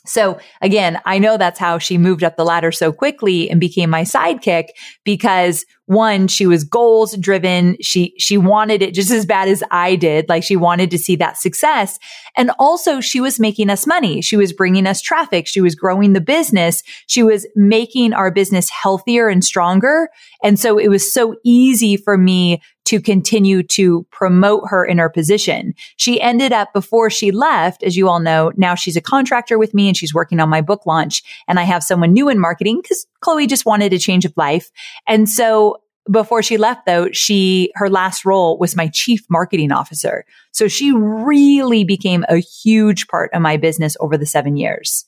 So 0.06 0.38
again, 0.60 1.00
I 1.04 1.18
know 1.18 1.36
that's 1.36 1.58
how 1.58 1.78
she 1.78 1.98
moved 1.98 2.25
up 2.25 2.36
the 2.36 2.44
ladder 2.44 2.72
so 2.72 2.92
quickly 2.92 3.50
and 3.50 3.60
became 3.60 3.90
my 3.90 4.02
sidekick 4.02 4.68
because 5.04 5.64
one, 5.86 6.26
she 6.26 6.46
was 6.46 6.64
goals 6.64 7.16
driven. 7.16 7.76
She, 7.80 8.14
she 8.18 8.36
wanted 8.36 8.82
it 8.82 8.92
just 8.92 9.10
as 9.10 9.25
bad 9.25 9.48
as 9.48 9.62
I 9.70 9.94
did. 9.94 10.28
Like 10.28 10.42
she 10.42 10.56
wanted 10.56 10.90
to 10.90 10.98
see 10.98 11.14
that 11.16 11.36
success. 11.36 11.98
And 12.36 12.50
also 12.58 13.00
she 13.00 13.20
was 13.20 13.38
making 13.38 13.70
us 13.70 13.86
money. 13.86 14.20
She 14.20 14.36
was 14.36 14.52
bringing 14.52 14.86
us 14.86 15.00
traffic. 15.00 15.46
She 15.46 15.60
was 15.60 15.76
growing 15.76 16.12
the 16.12 16.20
business. 16.20 16.82
She 17.06 17.22
was 17.22 17.46
making 17.54 18.12
our 18.12 18.32
business 18.32 18.68
healthier 18.68 19.28
and 19.28 19.44
stronger. 19.44 20.08
And 20.42 20.58
so 20.58 20.76
it 20.78 20.88
was 20.88 21.12
so 21.12 21.36
easy 21.44 21.96
for 21.96 22.18
me 22.18 22.60
to 22.86 23.00
continue 23.00 23.62
to 23.64 24.06
promote 24.10 24.62
her 24.68 24.84
in 24.84 24.98
her 24.98 25.10
position. 25.10 25.74
She 25.96 26.20
ended 26.20 26.52
up 26.52 26.72
before 26.72 27.10
she 27.10 27.30
left, 27.30 27.82
as 27.82 27.96
you 27.96 28.08
all 28.08 28.20
know, 28.20 28.52
now 28.56 28.74
she's 28.74 28.96
a 28.96 29.00
contractor 29.00 29.58
with 29.58 29.74
me 29.74 29.88
and 29.88 29.96
she's 29.96 30.14
working 30.14 30.40
on 30.40 30.48
my 30.48 30.60
book 30.60 30.86
launch. 30.86 31.22
And 31.48 31.58
I 31.58 31.64
have 31.64 31.82
someone 31.82 32.12
new 32.12 32.28
in 32.28 32.38
marketing 32.38 32.80
because 32.82 33.06
Chloe 33.20 33.46
just 33.46 33.66
wanted 33.66 33.92
a 33.92 33.98
change 33.98 34.24
of 34.24 34.32
life. 34.36 34.70
And 35.06 35.28
so 35.28 35.82
before 36.10 36.42
she 36.42 36.56
left 36.56 36.86
though, 36.86 37.10
she, 37.10 37.72
her 37.74 37.90
last 37.90 38.24
role 38.24 38.56
was 38.58 38.76
my 38.76 38.88
chief 38.88 39.24
marketing 39.28 39.72
officer. 39.72 40.24
So 40.52 40.68
she 40.68 40.92
really 40.92 41.82
became 41.82 42.24
a 42.28 42.38
huge 42.38 43.08
part 43.08 43.32
of 43.34 43.42
my 43.42 43.56
business 43.56 43.96
over 43.98 44.16
the 44.16 44.26
seven 44.26 44.56
years. 44.56 45.05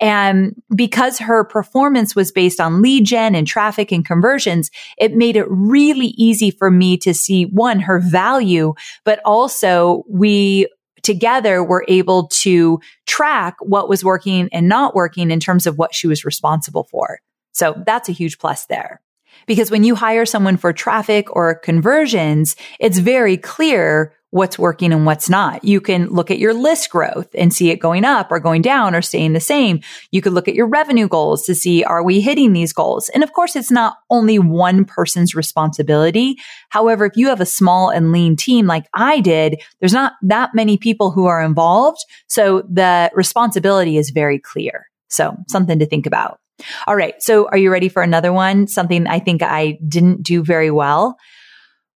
And 0.00 0.60
because 0.74 1.18
her 1.18 1.44
performance 1.44 2.16
was 2.16 2.32
based 2.32 2.60
on 2.60 2.82
lead 2.82 3.06
gen 3.06 3.34
and 3.34 3.46
traffic 3.46 3.92
and 3.92 4.04
conversions, 4.04 4.70
it 4.98 5.14
made 5.14 5.36
it 5.36 5.46
really 5.48 6.08
easy 6.16 6.50
for 6.50 6.70
me 6.70 6.96
to 6.98 7.14
see 7.14 7.44
one, 7.44 7.80
her 7.80 8.00
value, 8.00 8.74
but 9.04 9.20
also 9.24 10.04
we 10.08 10.68
together 11.02 11.62
were 11.62 11.84
able 11.86 12.28
to 12.28 12.80
track 13.06 13.56
what 13.60 13.88
was 13.88 14.02
working 14.02 14.48
and 14.52 14.68
not 14.68 14.94
working 14.94 15.30
in 15.30 15.38
terms 15.38 15.66
of 15.66 15.78
what 15.78 15.94
she 15.94 16.06
was 16.06 16.24
responsible 16.24 16.84
for. 16.84 17.20
So 17.52 17.80
that's 17.86 18.08
a 18.08 18.12
huge 18.12 18.38
plus 18.38 18.66
there. 18.66 19.00
Because 19.46 19.70
when 19.70 19.84
you 19.84 19.94
hire 19.94 20.24
someone 20.24 20.56
for 20.56 20.72
traffic 20.72 21.34
or 21.34 21.54
conversions, 21.54 22.56
it's 22.80 22.98
very 22.98 23.36
clear 23.36 24.14
what's 24.34 24.58
working 24.58 24.92
and 24.92 25.06
what's 25.06 25.30
not. 25.30 25.62
You 25.62 25.80
can 25.80 26.08
look 26.08 26.28
at 26.28 26.40
your 26.40 26.52
list 26.52 26.90
growth 26.90 27.28
and 27.38 27.54
see 27.54 27.70
it 27.70 27.76
going 27.76 28.04
up 28.04 28.32
or 28.32 28.40
going 28.40 28.62
down 28.62 28.92
or 28.92 29.00
staying 29.00 29.32
the 29.32 29.38
same. 29.38 29.78
You 30.10 30.22
could 30.22 30.32
look 30.32 30.48
at 30.48 30.56
your 30.56 30.66
revenue 30.66 31.06
goals 31.06 31.46
to 31.46 31.54
see, 31.54 31.84
are 31.84 32.02
we 32.02 32.20
hitting 32.20 32.52
these 32.52 32.72
goals? 32.72 33.08
And 33.10 33.22
of 33.22 33.32
course, 33.32 33.54
it's 33.54 33.70
not 33.70 33.98
only 34.10 34.40
one 34.40 34.86
person's 34.86 35.36
responsibility. 35.36 36.36
However, 36.70 37.04
if 37.04 37.16
you 37.16 37.28
have 37.28 37.40
a 37.40 37.46
small 37.46 37.90
and 37.90 38.10
lean 38.10 38.34
team 38.34 38.66
like 38.66 38.88
I 38.92 39.20
did, 39.20 39.62
there's 39.78 39.92
not 39.92 40.14
that 40.22 40.52
many 40.52 40.78
people 40.78 41.12
who 41.12 41.26
are 41.26 41.40
involved. 41.40 42.04
So 42.26 42.62
the 42.68 43.12
responsibility 43.14 43.98
is 43.98 44.10
very 44.10 44.40
clear. 44.40 44.88
So 45.06 45.36
something 45.46 45.78
to 45.78 45.86
think 45.86 46.06
about. 46.06 46.40
All 46.88 46.96
right. 46.96 47.14
So 47.22 47.46
are 47.50 47.56
you 47.56 47.70
ready 47.70 47.88
for 47.88 48.02
another 48.02 48.32
one? 48.32 48.66
Something 48.66 49.06
I 49.06 49.20
think 49.20 49.44
I 49.44 49.78
didn't 49.86 50.24
do 50.24 50.42
very 50.42 50.72
well. 50.72 51.18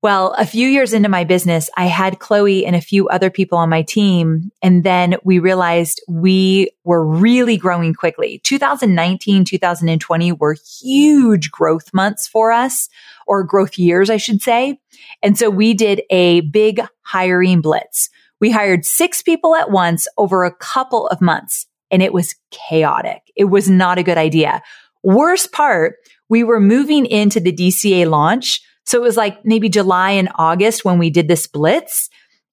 Well, 0.05 0.35
a 0.37 0.45
few 0.45 0.67
years 0.67 0.93
into 0.93 1.09
my 1.09 1.23
business, 1.23 1.67
I 1.75 1.85
had 1.85 2.19
Chloe 2.19 2.63
and 2.63 2.75
a 2.75 2.79
few 2.79 3.07
other 3.07 3.31
people 3.31 3.57
on 3.57 3.71
my 3.71 3.81
team. 3.81 4.51
And 4.61 4.83
then 4.83 5.15
we 5.23 5.39
realized 5.39 5.99
we 6.07 6.69
were 6.83 7.03
really 7.03 7.57
growing 7.57 7.95
quickly. 7.95 8.39
2019, 8.43 9.45
2020 9.45 10.31
were 10.33 10.57
huge 10.79 11.49
growth 11.49 11.91
months 11.91 12.27
for 12.27 12.51
us 12.51 12.87
or 13.25 13.43
growth 13.43 13.79
years, 13.79 14.11
I 14.11 14.17
should 14.17 14.43
say. 14.43 14.79
And 15.23 15.39
so 15.39 15.49
we 15.49 15.73
did 15.73 16.03
a 16.11 16.41
big 16.41 16.81
hiring 17.01 17.61
blitz. 17.61 18.11
We 18.39 18.51
hired 18.51 18.85
six 18.85 19.23
people 19.23 19.55
at 19.55 19.71
once 19.71 20.07
over 20.19 20.43
a 20.43 20.53
couple 20.53 21.07
of 21.07 21.19
months 21.19 21.65
and 21.89 22.03
it 22.03 22.13
was 22.13 22.35
chaotic. 22.51 23.23
It 23.35 23.45
was 23.45 23.71
not 23.71 23.97
a 23.97 24.03
good 24.03 24.19
idea. 24.19 24.61
Worst 25.03 25.51
part, 25.51 25.95
we 26.29 26.43
were 26.43 26.59
moving 26.59 27.07
into 27.07 27.39
the 27.39 27.51
DCA 27.51 28.07
launch. 28.07 28.61
So 28.85 28.97
it 28.97 29.01
was 29.01 29.17
like 29.17 29.45
maybe 29.45 29.69
July 29.69 30.11
and 30.11 30.29
August 30.35 30.85
when 30.85 30.97
we 30.97 31.09
did 31.09 31.27
the 31.27 31.47
blitz. 31.51 32.09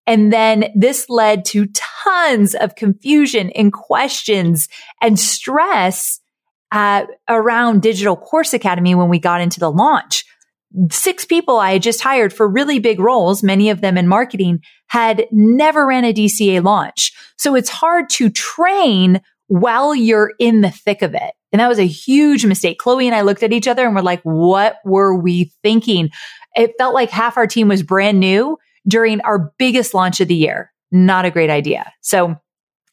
And 0.07 0.33
then 0.33 0.73
this 0.75 1.09
led 1.09 1.45
to 1.47 1.67
tons 1.67 2.55
of 2.55 2.75
confusion 2.75 3.51
and 3.51 3.73
questions 3.73 4.69
and 5.01 5.19
stress 5.19 6.21
uh, 6.73 7.05
around 7.29 7.83
Digital 7.83 8.17
Course 8.17 8.55
Academy 8.55 8.95
when 8.95 9.09
we 9.09 9.19
got 9.19 9.41
into 9.41 9.61
the 9.61 9.71
launch. 9.71 10.25
Six 10.91 11.27
people 11.27 11.59
I 11.59 11.75
had 11.75 11.83
just 11.83 12.01
hired 12.01 12.33
for 12.33 12.49
really 12.49 12.79
big 12.79 12.99
roles, 12.99 13.43
many 13.43 13.69
of 13.69 13.83
them 13.83 13.99
in 13.99 14.09
marketing, 14.09 14.61
had 14.87 15.27
never 15.31 15.87
ran 15.87 16.07
a 16.07 16.15
DCA 16.15 16.65
launch. 16.65 17.13
So 17.37 17.55
it's 17.55 17.69
hard 17.69 18.09
to 18.11 18.31
train 18.31 19.21
while 19.53 19.95
you're 19.95 20.33
in 20.39 20.63
the 20.63 20.71
thick 20.71 21.03
of 21.03 21.15
it. 21.15 21.35
And 21.53 21.61
that 21.61 21.69
was 21.69 21.79
a 21.79 21.87
huge 21.87 22.47
mistake. 22.47 22.79
Chloe 22.79 23.07
and 23.07 23.15
I 23.15 23.21
looked 23.21 23.43
at 23.43 23.53
each 23.53 23.69
other 23.69 23.85
and 23.85 23.95
we're 23.95 24.01
like, 24.01 24.23
what 24.23 24.77
were 24.83 25.15
we 25.15 25.53
thinking? 25.63 26.09
It 26.57 26.73
felt 26.79 26.95
like 26.95 27.11
half 27.11 27.37
our 27.37 27.47
team 27.47 27.69
was 27.69 27.83
brand 27.83 28.19
new 28.19 28.57
during 28.89 29.21
our 29.21 29.53
biggest 29.59 29.93
launch 29.93 30.23
of 30.23 30.29
the 30.29 30.35
year. 30.35 30.73
Not 30.91 31.27
a 31.27 31.31
great 31.31 31.51
idea. 31.51 31.93
So 32.01 32.35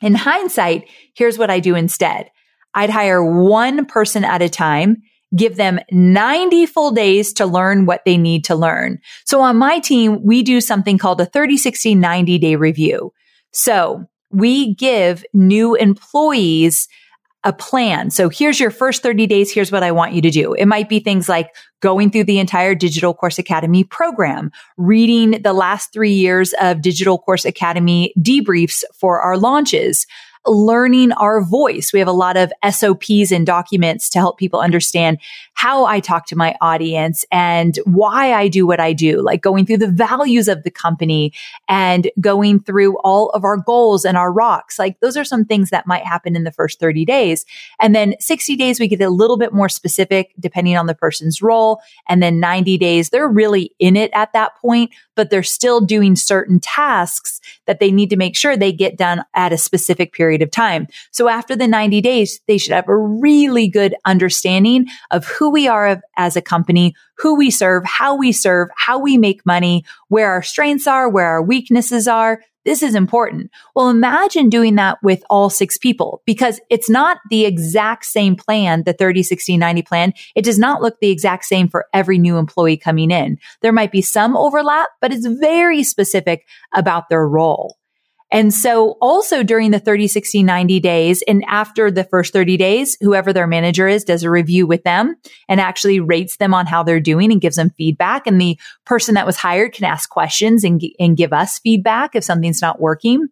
in 0.02 0.16
hindsight, 0.16 0.90
here's 1.16 1.38
what 1.38 1.50
I 1.50 1.62
do 1.62 1.76
instead. 1.76 2.30
I'd 2.74 2.90
hire 2.90 3.24
one 3.24 3.86
person 3.86 4.26
at 4.26 4.42
a 4.42 4.50
time, 4.50 4.98
give 5.34 5.56
them 5.56 5.80
90 5.92 6.66
full 6.66 6.92
days 6.92 7.32
to 7.34 7.46
learn 7.46 7.86
what 7.86 8.02
they 8.06 8.18
need 8.18 8.44
to 8.46 8.56
learn. 8.56 9.00
So 9.24 9.40
on 9.40 9.56
my 9.56 9.80
team, 9.80 10.26
we 10.26 10.44
do 10.44 10.60
something 10.60 10.98
called 10.98 11.22
a 11.22 11.26
30, 11.26 11.56
60, 11.56 11.96
90 11.96 12.38
day 12.38 12.58
review. 12.58 13.14
So 13.54 14.10
we 14.32 14.74
give 14.76 15.26
new 15.34 15.76
employees 15.76 16.88
a 17.46 17.54
plan. 17.54 18.12
So 18.12 18.28
here's 18.28 18.60
your 18.60 18.70
first 18.70 19.02
30 19.02 19.26
days. 19.26 19.52
Here's 19.52 19.72
what 19.72 19.84
I 19.84 19.92
want 19.92 20.14
you 20.14 20.22
to 20.22 20.30
do. 20.30 20.54
It 20.54 20.66
might 20.66 20.90
be 20.90 21.00
things 21.00 21.30
like 21.30 21.56
going 21.80 22.12
through 22.12 22.26
the 22.26 22.40
entire 22.40 22.76
Digital 22.76 23.14
Course 23.14 23.40
Academy 23.40 23.86
program, 23.86 24.52
reading 24.78 25.42
the 25.42 25.54
last 25.54 25.94
three 25.94 26.12
years 26.12 26.54
of 26.60 26.82
Digital 26.82 27.18
Course 27.18 27.46
Academy 27.46 28.14
debriefs 28.20 28.84
for 28.94 29.22
our 29.22 29.38
launches, 29.38 30.06
learning 30.46 31.12
our 31.14 31.44
voice. 31.44 31.92
We 31.94 32.00
have 32.00 32.08
a 32.08 32.14
lot 32.14 32.38
of 32.38 32.52
SOPs 32.70 33.32
and 33.32 33.46
documents 33.46 34.10
to 34.12 34.20
help 34.20 34.38
people 34.38 34.60
understand 34.60 35.20
how 35.54 35.86
I 35.86 36.00
talk 36.00 36.26
to 36.28 36.36
my 36.36 36.56
audience 36.62 37.26
and 37.32 37.78
why 37.84 38.34
I 38.34 38.48
do 38.48 38.66
what 38.66 38.80
I 38.80 38.94
do, 38.94 39.22
like 39.22 39.42
going 39.42 39.66
through 39.66 39.80
the 39.80 39.92
values 39.92 40.48
of 40.48 40.64
the 40.64 40.72
company 40.72 41.34
and 41.68 42.10
going 42.22 42.62
through 42.62 42.98
all 43.00 43.30
of 43.32 43.44
our 43.44 43.58
goals 43.58 44.06
and 44.06 44.18
our 44.18 44.32
rocks. 44.32 44.80
Like 44.80 45.00
those 45.02 45.18
are 45.18 45.26
some 45.26 45.44
things 45.44 45.70
that 45.70 45.86
might 45.86 46.06
happen 46.06 46.36
in 46.36 46.46
the 46.46 46.52
first 46.52 46.80
30 46.80 47.04
days. 47.04 47.46
And 47.82 47.94
then 47.94 48.16
60 48.20 48.56
days, 48.56 48.80
we 48.80 48.88
get 48.88 49.02
a 49.02 49.10
little 49.10 49.38
bit 49.38 49.54
more 49.54 49.70
specific 49.70 50.34
depending 50.40 50.78
on 50.78 50.88
the 50.88 50.96
person's 50.96 51.42
role. 51.42 51.82
And 52.08 52.24
then 52.24 52.40
90 52.40 52.78
days, 52.78 53.10
they're 53.10 53.28
really 53.28 53.76
in 53.80 53.98
it 53.98 54.12
at 54.14 54.32
that 54.34 54.56
point, 54.56 54.92
but 55.20 55.30
they're 55.30 55.44
still 55.44 55.82
doing 55.82 56.16
certain 56.16 56.62
tasks 56.62 57.42
that 57.66 57.82
they 57.82 57.92
need 57.92 58.10
to 58.10 58.16
make 58.16 58.38
sure 58.38 58.56
they 58.56 58.72
get 58.72 58.96
done 58.96 59.22
at 59.34 59.52
a 59.52 59.58
specific 59.58 60.14
period 60.14 60.42
of 60.42 60.50
time. 60.50 60.88
So 61.12 61.28
after 61.28 61.58
the 61.58 61.68
90 61.68 62.00
days, 62.00 62.40
they 62.48 62.58
should 62.58 62.72
have 62.72 62.88
a 62.88 62.96
really 62.96 63.68
good 63.68 63.96
understanding 64.06 64.86
of 65.12 65.28
who 65.28 65.50
we 65.50 65.68
are 65.68 66.02
as 66.16 66.38
a 66.38 66.42
company, 66.42 66.96
who 67.16 67.36
we 67.36 67.52
serve, 67.52 67.84
how 67.84 68.16
we 68.16 68.32
serve, 68.32 68.70
how 68.78 68.98
we 68.98 69.18
make 69.18 69.46
money, 69.46 69.84
where 70.08 70.32
our 70.32 70.42
strengths 70.42 70.88
are, 70.88 71.10
where 71.10 71.28
our 71.28 71.42
weaknesses 71.42 72.08
are. 72.08 72.42
This 72.66 72.84
is 72.84 72.94
important. 72.94 73.50
Well, 73.74 73.90
imagine 73.90 74.50
doing 74.50 74.76
that 74.76 74.98
with 75.02 75.24
all 75.30 75.50
six 75.50 75.78
people 75.78 76.22
because 76.26 76.60
it's 76.70 76.90
not 76.90 77.18
the 77.30 77.46
exact 77.46 78.06
same 78.06 78.36
plan, 78.36 78.84
the 78.84 78.94
30, 78.94 79.24
60, 79.24 79.58
90 79.58 79.82
plan. 79.82 80.14
It 80.36 80.44
does 80.44 80.60
not 80.60 80.82
look 80.82 81.00
the 81.00 81.10
exact 81.10 81.46
same 81.46 81.70
for 81.70 81.88
every 81.94 82.18
new 82.18 82.38
employee 82.38 82.78
coming 82.78 83.12
in. 83.12 83.38
There 83.62 83.72
might 83.72 83.92
be 83.92 84.02
some 84.02 84.36
overlap, 84.36 84.90
but 85.00 85.14
it's 85.14 85.26
very 85.26 85.84
specific 85.84 86.46
about 86.76 87.10
their 87.10 87.28
role. 87.28 87.79
And 88.32 88.54
so 88.54 88.98
also 89.02 89.42
during 89.42 89.72
the 89.72 89.80
30, 89.80 90.08
60, 90.08 90.44
90 90.44 90.80
days 90.80 91.24
and 91.28 91.44
after 91.48 91.90
the 91.90 92.04
first 92.04 92.32
30 92.32 92.58
days, 92.58 92.98
whoever 93.02 93.34
their 93.34 93.48
manager 93.48 93.88
is 93.88 94.04
does 94.04 94.24
a 94.24 94.30
review 94.30 94.68
with 94.68 94.84
them 94.84 95.16
and 95.48 95.60
actually 95.60 96.00
rates 96.00 96.38
them 96.38 96.54
on 96.54 96.68
how 96.68 96.84
they're 96.84 97.00
doing 97.00 97.32
and 97.32 97.42
gives 97.42 97.56
them 97.56 97.72
feedback. 97.72 98.28
And 98.28 98.40
the 98.40 98.60
person 98.86 99.16
that 99.16 99.26
was 99.26 99.38
hired 99.38 99.74
can 99.74 99.86
ask 99.86 100.10
questions 100.10 100.64
and, 100.64 100.82
and 101.00 101.18
give 101.18 101.34
us 101.34 101.60
feedback 101.60 102.16
if 102.16 102.24
something's 102.24 102.62
not 102.62 102.80
working. 102.80 103.28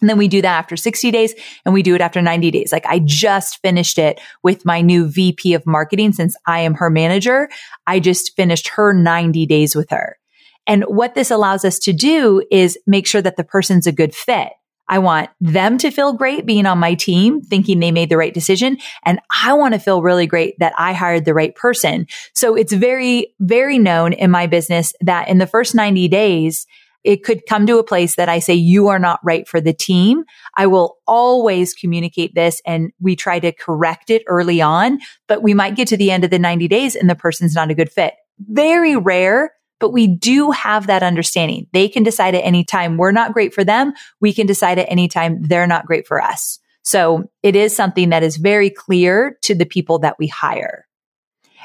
And 0.00 0.10
then 0.10 0.18
we 0.18 0.28
do 0.28 0.42
that 0.42 0.58
after 0.58 0.76
60 0.76 1.10
days 1.10 1.34
and 1.64 1.72
we 1.72 1.82
do 1.82 1.94
it 1.94 2.00
after 2.00 2.20
90 2.20 2.50
days. 2.50 2.70
Like 2.70 2.86
I 2.86 3.00
just 3.00 3.60
finished 3.62 3.98
it 3.98 4.20
with 4.42 4.64
my 4.64 4.80
new 4.80 5.08
VP 5.08 5.54
of 5.54 5.66
marketing 5.66 6.12
since 6.12 6.36
I 6.46 6.60
am 6.60 6.74
her 6.74 6.90
manager. 6.90 7.48
I 7.86 8.00
just 8.00 8.36
finished 8.36 8.68
her 8.68 8.92
90 8.92 9.46
days 9.46 9.74
with 9.74 9.90
her. 9.90 10.18
And 10.66 10.84
what 10.84 11.14
this 11.14 11.30
allows 11.30 11.64
us 11.64 11.78
to 11.80 11.92
do 11.92 12.42
is 12.50 12.78
make 12.86 13.06
sure 13.06 13.22
that 13.22 13.36
the 13.36 13.44
person's 13.44 13.86
a 13.86 13.92
good 13.92 14.14
fit. 14.14 14.50
I 14.88 14.98
want 15.00 15.30
them 15.40 15.78
to 15.78 15.90
feel 15.90 16.12
great 16.12 16.46
being 16.46 16.66
on 16.66 16.78
my 16.78 16.94
team, 16.94 17.40
thinking 17.40 17.80
they 17.80 17.90
made 17.90 18.08
the 18.08 18.16
right 18.16 18.32
decision. 18.32 18.78
And 19.04 19.20
I 19.44 19.52
want 19.54 19.74
to 19.74 19.80
feel 19.80 20.02
really 20.02 20.26
great 20.26 20.58
that 20.60 20.74
I 20.78 20.92
hired 20.92 21.24
the 21.24 21.34
right 21.34 21.54
person. 21.54 22.06
So 22.34 22.54
it's 22.54 22.72
very, 22.72 23.34
very 23.40 23.78
known 23.78 24.12
in 24.12 24.30
my 24.30 24.46
business 24.46 24.92
that 25.00 25.28
in 25.28 25.38
the 25.38 25.46
first 25.46 25.74
90 25.74 26.06
days, 26.08 26.66
it 27.02 27.22
could 27.22 27.46
come 27.48 27.66
to 27.66 27.78
a 27.78 27.84
place 27.84 28.16
that 28.16 28.28
I 28.28 28.40
say, 28.40 28.54
you 28.54 28.88
are 28.88 28.98
not 28.98 29.20
right 29.22 29.46
for 29.46 29.60
the 29.60 29.72
team. 29.72 30.24
I 30.56 30.66
will 30.66 30.98
always 31.06 31.72
communicate 31.72 32.34
this 32.34 32.60
and 32.66 32.90
we 33.00 33.14
try 33.14 33.38
to 33.38 33.52
correct 33.52 34.10
it 34.10 34.24
early 34.26 34.60
on, 34.60 34.98
but 35.28 35.42
we 35.42 35.54
might 35.54 35.76
get 35.76 35.88
to 35.88 35.96
the 35.96 36.10
end 36.10 36.24
of 36.24 36.30
the 36.30 36.38
90 36.38 36.66
days 36.66 36.96
and 36.96 37.08
the 37.08 37.14
person's 37.14 37.54
not 37.54 37.70
a 37.70 37.74
good 37.74 37.92
fit. 37.92 38.14
Very 38.40 38.96
rare, 38.96 39.52
but 39.78 39.90
we 39.92 40.06
do 40.06 40.50
have 40.50 40.86
that 40.86 41.02
understanding. 41.02 41.66
They 41.72 41.88
can 41.88 42.02
decide 42.02 42.34
at 42.34 42.44
any 42.44 42.64
time 42.64 42.96
we're 42.96 43.12
not 43.12 43.32
great 43.32 43.54
for 43.54 43.64
them. 43.64 43.92
We 44.20 44.32
can 44.32 44.46
decide 44.46 44.78
at 44.78 44.90
any 44.90 45.08
time 45.08 45.42
they're 45.42 45.66
not 45.66 45.86
great 45.86 46.06
for 46.06 46.20
us. 46.20 46.58
So 46.82 47.24
it 47.42 47.56
is 47.56 47.74
something 47.74 48.10
that 48.10 48.22
is 48.22 48.36
very 48.36 48.70
clear 48.70 49.38
to 49.42 49.54
the 49.54 49.66
people 49.66 49.98
that 50.00 50.16
we 50.18 50.28
hire. 50.28 50.86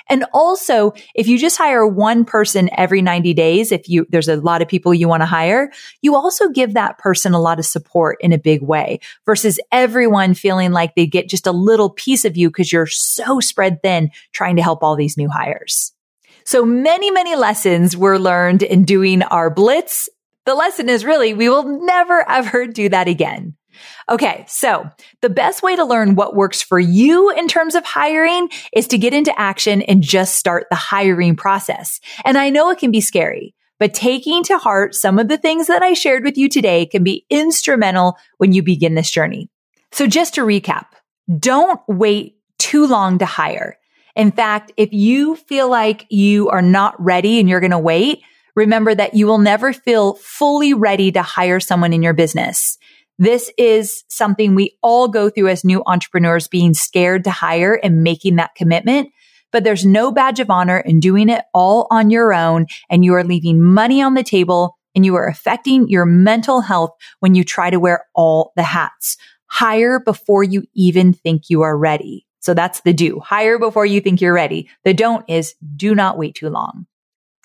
And 0.09 0.25
also, 0.33 0.93
if 1.15 1.27
you 1.27 1.37
just 1.37 1.57
hire 1.57 1.85
one 1.85 2.25
person 2.25 2.69
every 2.75 3.01
90 3.01 3.33
days, 3.33 3.71
if 3.71 3.87
you, 3.87 4.05
there's 4.09 4.27
a 4.27 4.37
lot 4.37 4.61
of 4.61 4.67
people 4.67 4.93
you 4.93 5.07
want 5.07 5.21
to 5.21 5.27
hire, 5.27 5.71
you 6.01 6.15
also 6.15 6.49
give 6.49 6.73
that 6.73 6.97
person 6.97 7.33
a 7.33 7.39
lot 7.39 7.59
of 7.59 7.65
support 7.65 8.17
in 8.19 8.33
a 8.33 8.37
big 8.39 8.61
way 8.61 8.99
versus 9.25 9.59
everyone 9.71 10.33
feeling 10.33 10.71
like 10.71 10.95
they 10.95 11.05
get 11.05 11.29
just 11.29 11.47
a 11.47 11.51
little 11.51 11.91
piece 11.91 12.25
of 12.25 12.35
you 12.35 12.49
because 12.49 12.73
you're 12.73 12.87
so 12.87 13.39
spread 13.39 13.81
thin 13.83 14.09
trying 14.31 14.55
to 14.55 14.63
help 14.63 14.83
all 14.83 14.95
these 14.95 15.17
new 15.17 15.29
hires. 15.29 15.93
So 16.45 16.65
many, 16.65 17.11
many 17.11 17.35
lessons 17.35 17.95
were 17.95 18.19
learned 18.19 18.63
in 18.63 18.83
doing 18.83 19.23
our 19.23 19.49
blitz. 19.49 20.09
The 20.45 20.55
lesson 20.55 20.89
is 20.89 21.05
really 21.05 21.33
we 21.33 21.49
will 21.49 21.85
never 21.85 22.23
ever 22.29 22.67
do 22.67 22.89
that 22.89 23.07
again. 23.07 23.55
Okay. 24.09 24.45
So 24.47 24.89
the 25.21 25.29
best 25.29 25.63
way 25.63 25.75
to 25.75 25.85
learn 25.85 26.15
what 26.15 26.35
works 26.35 26.61
for 26.61 26.79
you 26.79 27.29
in 27.31 27.47
terms 27.47 27.75
of 27.75 27.85
hiring 27.85 28.49
is 28.73 28.87
to 28.87 28.97
get 28.97 29.13
into 29.13 29.37
action 29.39 29.81
and 29.83 30.01
just 30.01 30.35
start 30.35 30.67
the 30.69 30.75
hiring 30.75 31.35
process. 31.35 31.99
And 32.25 32.37
I 32.37 32.49
know 32.49 32.69
it 32.69 32.79
can 32.79 32.91
be 32.91 33.01
scary, 33.01 33.55
but 33.79 33.93
taking 33.93 34.43
to 34.43 34.57
heart 34.57 34.93
some 34.93 35.17
of 35.17 35.29
the 35.29 35.37
things 35.37 35.67
that 35.67 35.81
I 35.81 35.93
shared 35.93 36.23
with 36.23 36.37
you 36.37 36.49
today 36.49 36.85
can 36.85 37.03
be 37.03 37.25
instrumental 37.29 38.17
when 38.37 38.51
you 38.51 38.61
begin 38.61 38.95
this 38.95 39.09
journey. 39.09 39.49
So 39.91 40.07
just 40.07 40.35
to 40.35 40.41
recap, 40.41 40.87
don't 41.39 41.79
wait 41.87 42.35
too 42.57 42.85
long 42.85 43.17
to 43.19 43.25
hire. 43.25 43.77
In 44.15 44.31
fact, 44.31 44.71
if 44.77 44.91
you 44.91 45.35
feel 45.35 45.69
like 45.69 46.05
you 46.09 46.49
are 46.49 46.61
not 46.61 47.01
ready 47.01 47.39
and 47.39 47.47
you're 47.47 47.59
going 47.59 47.71
to 47.71 47.79
wait, 47.79 48.21
remember 48.55 48.93
that 48.93 49.13
you 49.13 49.27
will 49.27 49.37
never 49.37 49.73
feel 49.73 50.15
fully 50.15 50.73
ready 50.73 51.11
to 51.11 51.21
hire 51.21 51.59
someone 51.59 51.93
in 51.93 52.03
your 52.03 52.13
business. 52.13 52.77
This 53.17 53.51
is 53.57 54.03
something 54.07 54.55
we 54.55 54.77
all 54.81 55.07
go 55.07 55.29
through 55.29 55.49
as 55.49 55.63
new 55.63 55.83
entrepreneurs 55.85 56.47
being 56.47 56.73
scared 56.73 57.23
to 57.25 57.29
hire 57.29 57.75
and 57.75 58.03
making 58.03 58.37
that 58.37 58.55
commitment. 58.55 59.09
But 59.51 59.63
there's 59.63 59.85
no 59.85 60.11
badge 60.11 60.39
of 60.39 60.49
honor 60.49 60.79
in 60.79 60.99
doing 60.99 61.29
it 61.29 61.43
all 61.53 61.87
on 61.91 62.09
your 62.09 62.33
own. 62.33 62.65
And 62.89 63.05
you 63.05 63.13
are 63.13 63.23
leaving 63.23 63.61
money 63.61 64.01
on 64.01 64.15
the 64.15 64.23
table 64.23 64.77
and 64.95 65.05
you 65.05 65.15
are 65.15 65.27
affecting 65.27 65.87
your 65.87 66.05
mental 66.05 66.61
health 66.61 66.91
when 67.19 67.35
you 67.35 67.43
try 67.43 67.69
to 67.69 67.79
wear 67.79 68.05
all 68.15 68.53
the 68.55 68.63
hats. 68.63 69.17
Hire 69.45 69.99
before 69.99 70.43
you 70.43 70.63
even 70.73 71.13
think 71.13 71.49
you 71.49 71.61
are 71.61 71.77
ready. 71.77 72.25
So 72.41 72.53
that's 72.53 72.81
the 72.81 72.93
do. 72.93 73.19
Hire 73.19 73.57
before 73.57 73.85
you 73.85 74.01
think 74.01 74.19
you're 74.19 74.33
ready. 74.33 74.69
The 74.83 74.93
don't 74.93 75.23
is 75.29 75.55
do 75.75 75.95
not 75.95 76.17
wait 76.17 76.35
too 76.35 76.49
long. 76.49 76.85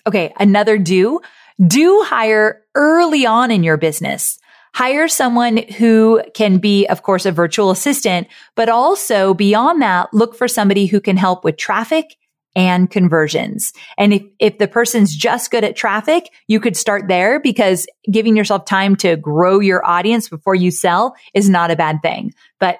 Okay. 0.05 0.33
Another 0.39 0.77
do. 0.77 1.21
Do 1.65 2.03
hire 2.03 2.63
early 2.75 3.25
on 3.25 3.51
in 3.51 3.63
your 3.63 3.77
business. 3.77 4.39
Hire 4.73 5.07
someone 5.07 5.57
who 5.57 6.21
can 6.33 6.59
be, 6.59 6.85
of 6.87 7.01
course, 7.01 7.25
a 7.25 7.31
virtual 7.31 7.71
assistant, 7.71 8.27
but 8.55 8.69
also 8.69 9.33
beyond 9.33 9.81
that, 9.81 10.13
look 10.13 10.35
for 10.35 10.47
somebody 10.47 10.85
who 10.85 11.01
can 11.01 11.17
help 11.17 11.43
with 11.43 11.57
traffic 11.57 12.15
and 12.55 12.89
conversions. 12.89 13.71
And 13.97 14.13
if, 14.13 14.23
if 14.39 14.57
the 14.57 14.67
person's 14.67 15.15
just 15.15 15.51
good 15.51 15.63
at 15.63 15.75
traffic, 15.75 16.31
you 16.47 16.59
could 16.59 16.75
start 16.75 17.07
there 17.07 17.39
because 17.39 17.85
giving 18.11 18.35
yourself 18.35 18.65
time 18.65 18.95
to 18.97 19.15
grow 19.15 19.59
your 19.59 19.85
audience 19.85 20.27
before 20.27 20.55
you 20.55 20.71
sell 20.71 21.15
is 21.33 21.49
not 21.49 21.71
a 21.71 21.75
bad 21.75 22.01
thing. 22.01 22.33
But 22.59 22.79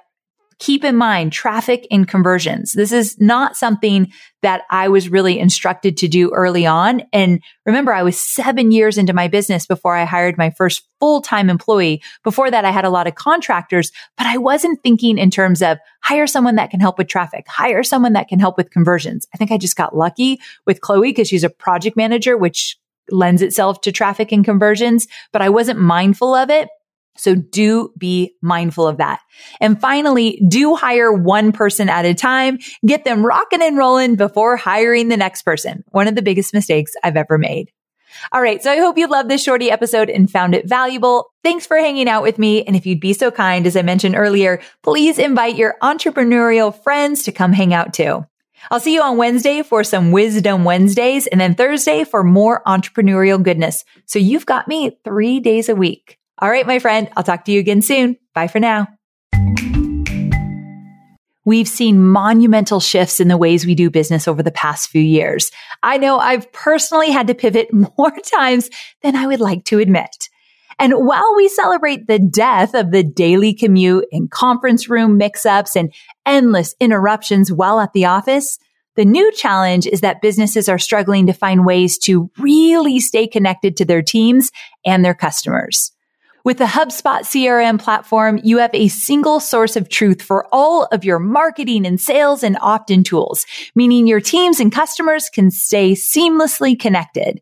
keep 0.60 0.84
in 0.84 0.96
mind 0.96 1.32
traffic 1.32 1.86
and 1.92 2.08
conversions. 2.08 2.74
This 2.74 2.92
is 2.92 3.20
not 3.20 3.56
something 3.56 4.12
that 4.42 4.64
I 4.72 4.88
was 4.88 5.10
really 5.10 5.40
instructed 5.40 5.98
to 5.98 6.08
do 6.08 6.32
early 6.34 6.66
on. 6.66 7.04
And 7.14 7.42
remember, 7.66 7.94
I 7.94 8.04
was 8.04 8.20
seven 8.20 8.72
years 8.72 8.98
into 8.98 9.14
my 9.14 9.28
business 9.28 9.66
before 9.66 9.96
I 9.96 10.06
hired 10.06 10.38
my 10.38 10.50
first 10.50 10.88
full 11.00 11.22
time 11.22 11.50
employee. 11.50 12.02
Before 12.24 12.50
that, 12.50 12.66
I 12.66 12.72
had 12.72 12.86
a 12.86 12.90
lot 12.90 13.08
of 13.08 13.16
contractors, 13.16 13.92
but 14.18 14.26
I 14.26 14.38
wasn't 14.38 14.82
thinking 14.82 15.18
in 15.18 15.30
terms 15.30 15.62
of 15.62 15.78
hire 16.02 16.28
someone 16.28 16.56
that 16.56 16.72
can 16.72 16.80
help 16.80 16.98
with 16.98 17.08
traffic, 17.08 17.48
hire 17.48 17.84
someone 17.84 18.14
that 18.14 18.28
can 18.28 18.40
help 18.40 18.58
with 18.58 18.72
conversions. 18.72 19.28
I 19.34 19.38
think 19.38 19.52
I 19.52 19.58
just 19.58 19.78
got 19.78 19.96
lucky 19.96 20.40
with 20.66 20.82
Chloe 20.82 21.10
because 21.10 21.28
she's 21.28 21.44
a 21.44 21.50
project 21.50 21.96
manager, 21.96 22.38
which 22.38 22.78
lends 23.10 23.42
itself 23.42 23.82
to 23.82 23.92
traffic 23.92 24.32
and 24.32 24.44
conversions, 24.44 25.08
but 25.32 25.42
I 25.42 25.50
wasn't 25.50 25.80
mindful 25.80 26.34
of 26.34 26.50
it. 26.50 26.70
So 27.18 27.36
do 27.36 27.92
be 27.98 28.34
mindful 28.42 28.88
of 28.88 28.98
that. 28.98 29.20
And 29.60 29.80
finally, 29.80 30.42
do 30.48 30.76
hire 30.76 31.12
one 31.12 31.52
person 31.52 31.90
at 31.90 32.06
a 32.06 32.14
time. 32.14 32.60
Get 32.86 33.06
them 33.06 33.26
rocking 33.26 33.62
and 33.62 33.78
rolling 33.78 34.16
before 34.16 34.58
hiring 34.58 35.10
the 35.10 35.18
next 35.18 35.44
person. 35.44 35.84
One 35.90 36.08
of 36.08 36.16
the 36.16 36.22
biggest 36.22 36.54
mistakes 36.54 36.94
I've 37.04 37.18
ever 37.18 37.38
made. 37.38 37.72
All 38.32 38.42
right. 38.42 38.62
So 38.64 38.72
I 38.72 38.78
hope 38.78 38.98
you 38.98 39.08
loved 39.08 39.30
this 39.30 39.44
shorty 39.44 39.70
episode 39.70 40.10
and 40.10 40.30
found 40.30 40.56
it 40.56 40.68
valuable. 40.68 41.32
Thanks 41.44 41.68
for 41.68 41.78
hanging 41.78 42.10
out 42.10 42.24
with 42.24 42.40
me. 42.40 42.64
And 42.64 42.76
if 42.76 42.86
you'd 42.86 43.00
be 43.00 43.14
so 43.14 43.32
kind, 43.32 43.68
as 43.68 43.76
I 43.76 43.82
mentioned 43.82 44.16
earlier, 44.16 44.62
please 44.82 45.20
invite 45.20 45.56
your 45.56 45.76
entrepreneurial 45.82 46.76
friends 46.84 47.24
to 47.24 47.32
come 47.32 47.54
hang 47.54 47.74
out 47.74 47.94
too. 47.94 48.26
I'll 48.72 48.80
see 48.80 48.94
you 48.94 49.02
on 49.02 49.18
Wednesday 49.18 49.62
for 49.62 49.84
some 49.84 50.12
Wisdom 50.12 50.64
Wednesdays 50.64 51.28
and 51.28 51.40
then 51.40 51.56
Thursday 51.56 52.04
for 52.04 52.24
more 52.24 52.62
entrepreneurial 52.66 53.42
goodness. 53.42 53.86
So 54.06 54.20
you've 54.20 54.46
got 54.46 54.68
me 54.68 54.98
three 55.04 55.40
days 55.40 55.70
a 55.70 55.76
week. 55.76 56.18
All 56.40 56.50
right, 56.50 56.68
my 56.68 56.78
friend, 56.80 57.10
I'll 57.18 57.24
talk 57.24 57.46
to 57.46 57.52
you 57.52 57.60
again 57.60 57.82
soon. 57.82 58.18
Bye 58.36 58.48
for 58.48 58.60
now. 58.60 58.88
We've 61.46 61.68
seen 61.68 62.04
monumental 62.04 62.80
shifts 62.80 63.20
in 63.20 63.30
the 63.30 63.38
ways 63.38 63.66
we 63.66 63.74
do 63.74 63.90
business 63.90 64.28
over 64.28 64.44
the 64.44 64.52
past 64.52 64.90
few 64.90 65.02
years. 65.02 65.50
I 65.82 65.98
know 65.98 66.20
I've 66.20 66.52
personally 66.52 67.10
had 67.10 67.28
to 67.28 67.34
pivot 67.34 67.70
more 67.98 68.12
times 68.36 68.70
than 69.02 69.16
I 69.16 69.26
would 69.26 69.40
like 69.40 69.64
to 69.66 69.80
admit. 69.80 70.30
And 70.78 70.94
while 70.94 71.36
we 71.36 71.50
celebrate 71.50 72.06
the 72.06 72.20
death 72.20 72.76
of 72.76 72.92
the 72.92 73.02
daily 73.02 73.54
commute 73.54 74.06
and 74.12 74.30
conference 74.30 74.90
room 74.90 75.18
mix-ups 75.18 75.76
and 75.76 75.92
endless 76.26 76.76
interruptions 76.80 77.52
while 77.52 77.80
at 77.80 77.94
the 77.94 78.06
office, 78.06 78.60
the 78.96 79.06
new 79.06 79.32
challenge 79.32 79.88
is 79.88 80.02
that 80.02 80.22
businesses 80.22 80.70
are 80.70 80.78
struggling 80.78 81.28
to 81.28 81.34
find 81.34 81.66
ways 81.66 81.98
to 82.00 82.30
really 82.38 83.00
stay 83.00 83.26
connected 83.26 83.78
to 83.78 83.86
their 83.86 84.04
teams 84.04 84.52
and 84.86 85.04
their 85.04 85.16
customers. 85.16 85.94
With 86.44 86.60
the 86.60 86.66
HubSpot 86.66 87.22
CRM 87.22 87.78
platform, 87.80 88.40
you 88.44 88.60
have 88.60 88.74
a 88.74 88.88
single 88.88 89.40
source 89.40 89.76
of 89.76 89.90
truth 89.90 90.22
for 90.22 90.48
all 90.54 90.86
of 90.92 91.04
your 91.04 91.20
marketing 91.20 91.86
and 91.86 92.00
sales 92.00 92.42
and 92.42 92.58
opt-in 92.62 93.04
tools, 93.04 93.46
meaning 93.76 94.08
your 94.08 94.22
teams 94.22 94.60
and 94.60 94.72
customers 94.72 95.30
can 95.30 95.52
stay 95.52 95.92
seamlessly 95.92 96.80
connected. 96.80 97.42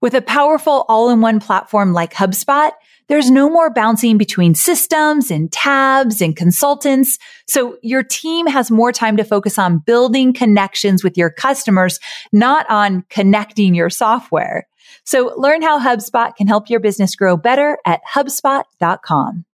With 0.00 0.14
a 0.14 0.22
powerful 0.22 0.84
all-in-one 0.88 1.40
platform 1.40 1.92
like 1.92 2.12
HubSpot, 2.12 2.70
there's 3.08 3.30
no 3.30 3.50
more 3.50 3.70
bouncing 3.70 4.18
between 4.18 4.54
systems 4.54 5.30
and 5.30 5.50
tabs 5.50 6.20
and 6.22 6.36
consultants. 6.36 7.18
So 7.48 7.76
your 7.82 8.02
team 8.02 8.46
has 8.46 8.70
more 8.70 8.92
time 8.92 9.16
to 9.16 9.24
focus 9.24 9.58
on 9.58 9.78
building 9.78 10.32
connections 10.32 11.02
with 11.02 11.18
your 11.18 11.30
customers, 11.30 11.98
not 12.32 12.68
on 12.70 13.04
connecting 13.10 13.74
your 13.74 13.90
software. 13.90 14.66
So 15.04 15.34
learn 15.36 15.62
how 15.62 15.78
HubSpot 15.80 16.34
can 16.34 16.46
help 16.46 16.68
your 16.70 16.80
business 16.80 17.14
grow 17.14 17.36
better 17.36 17.78
at 17.84 18.00
HubSpot.com. 18.04 19.44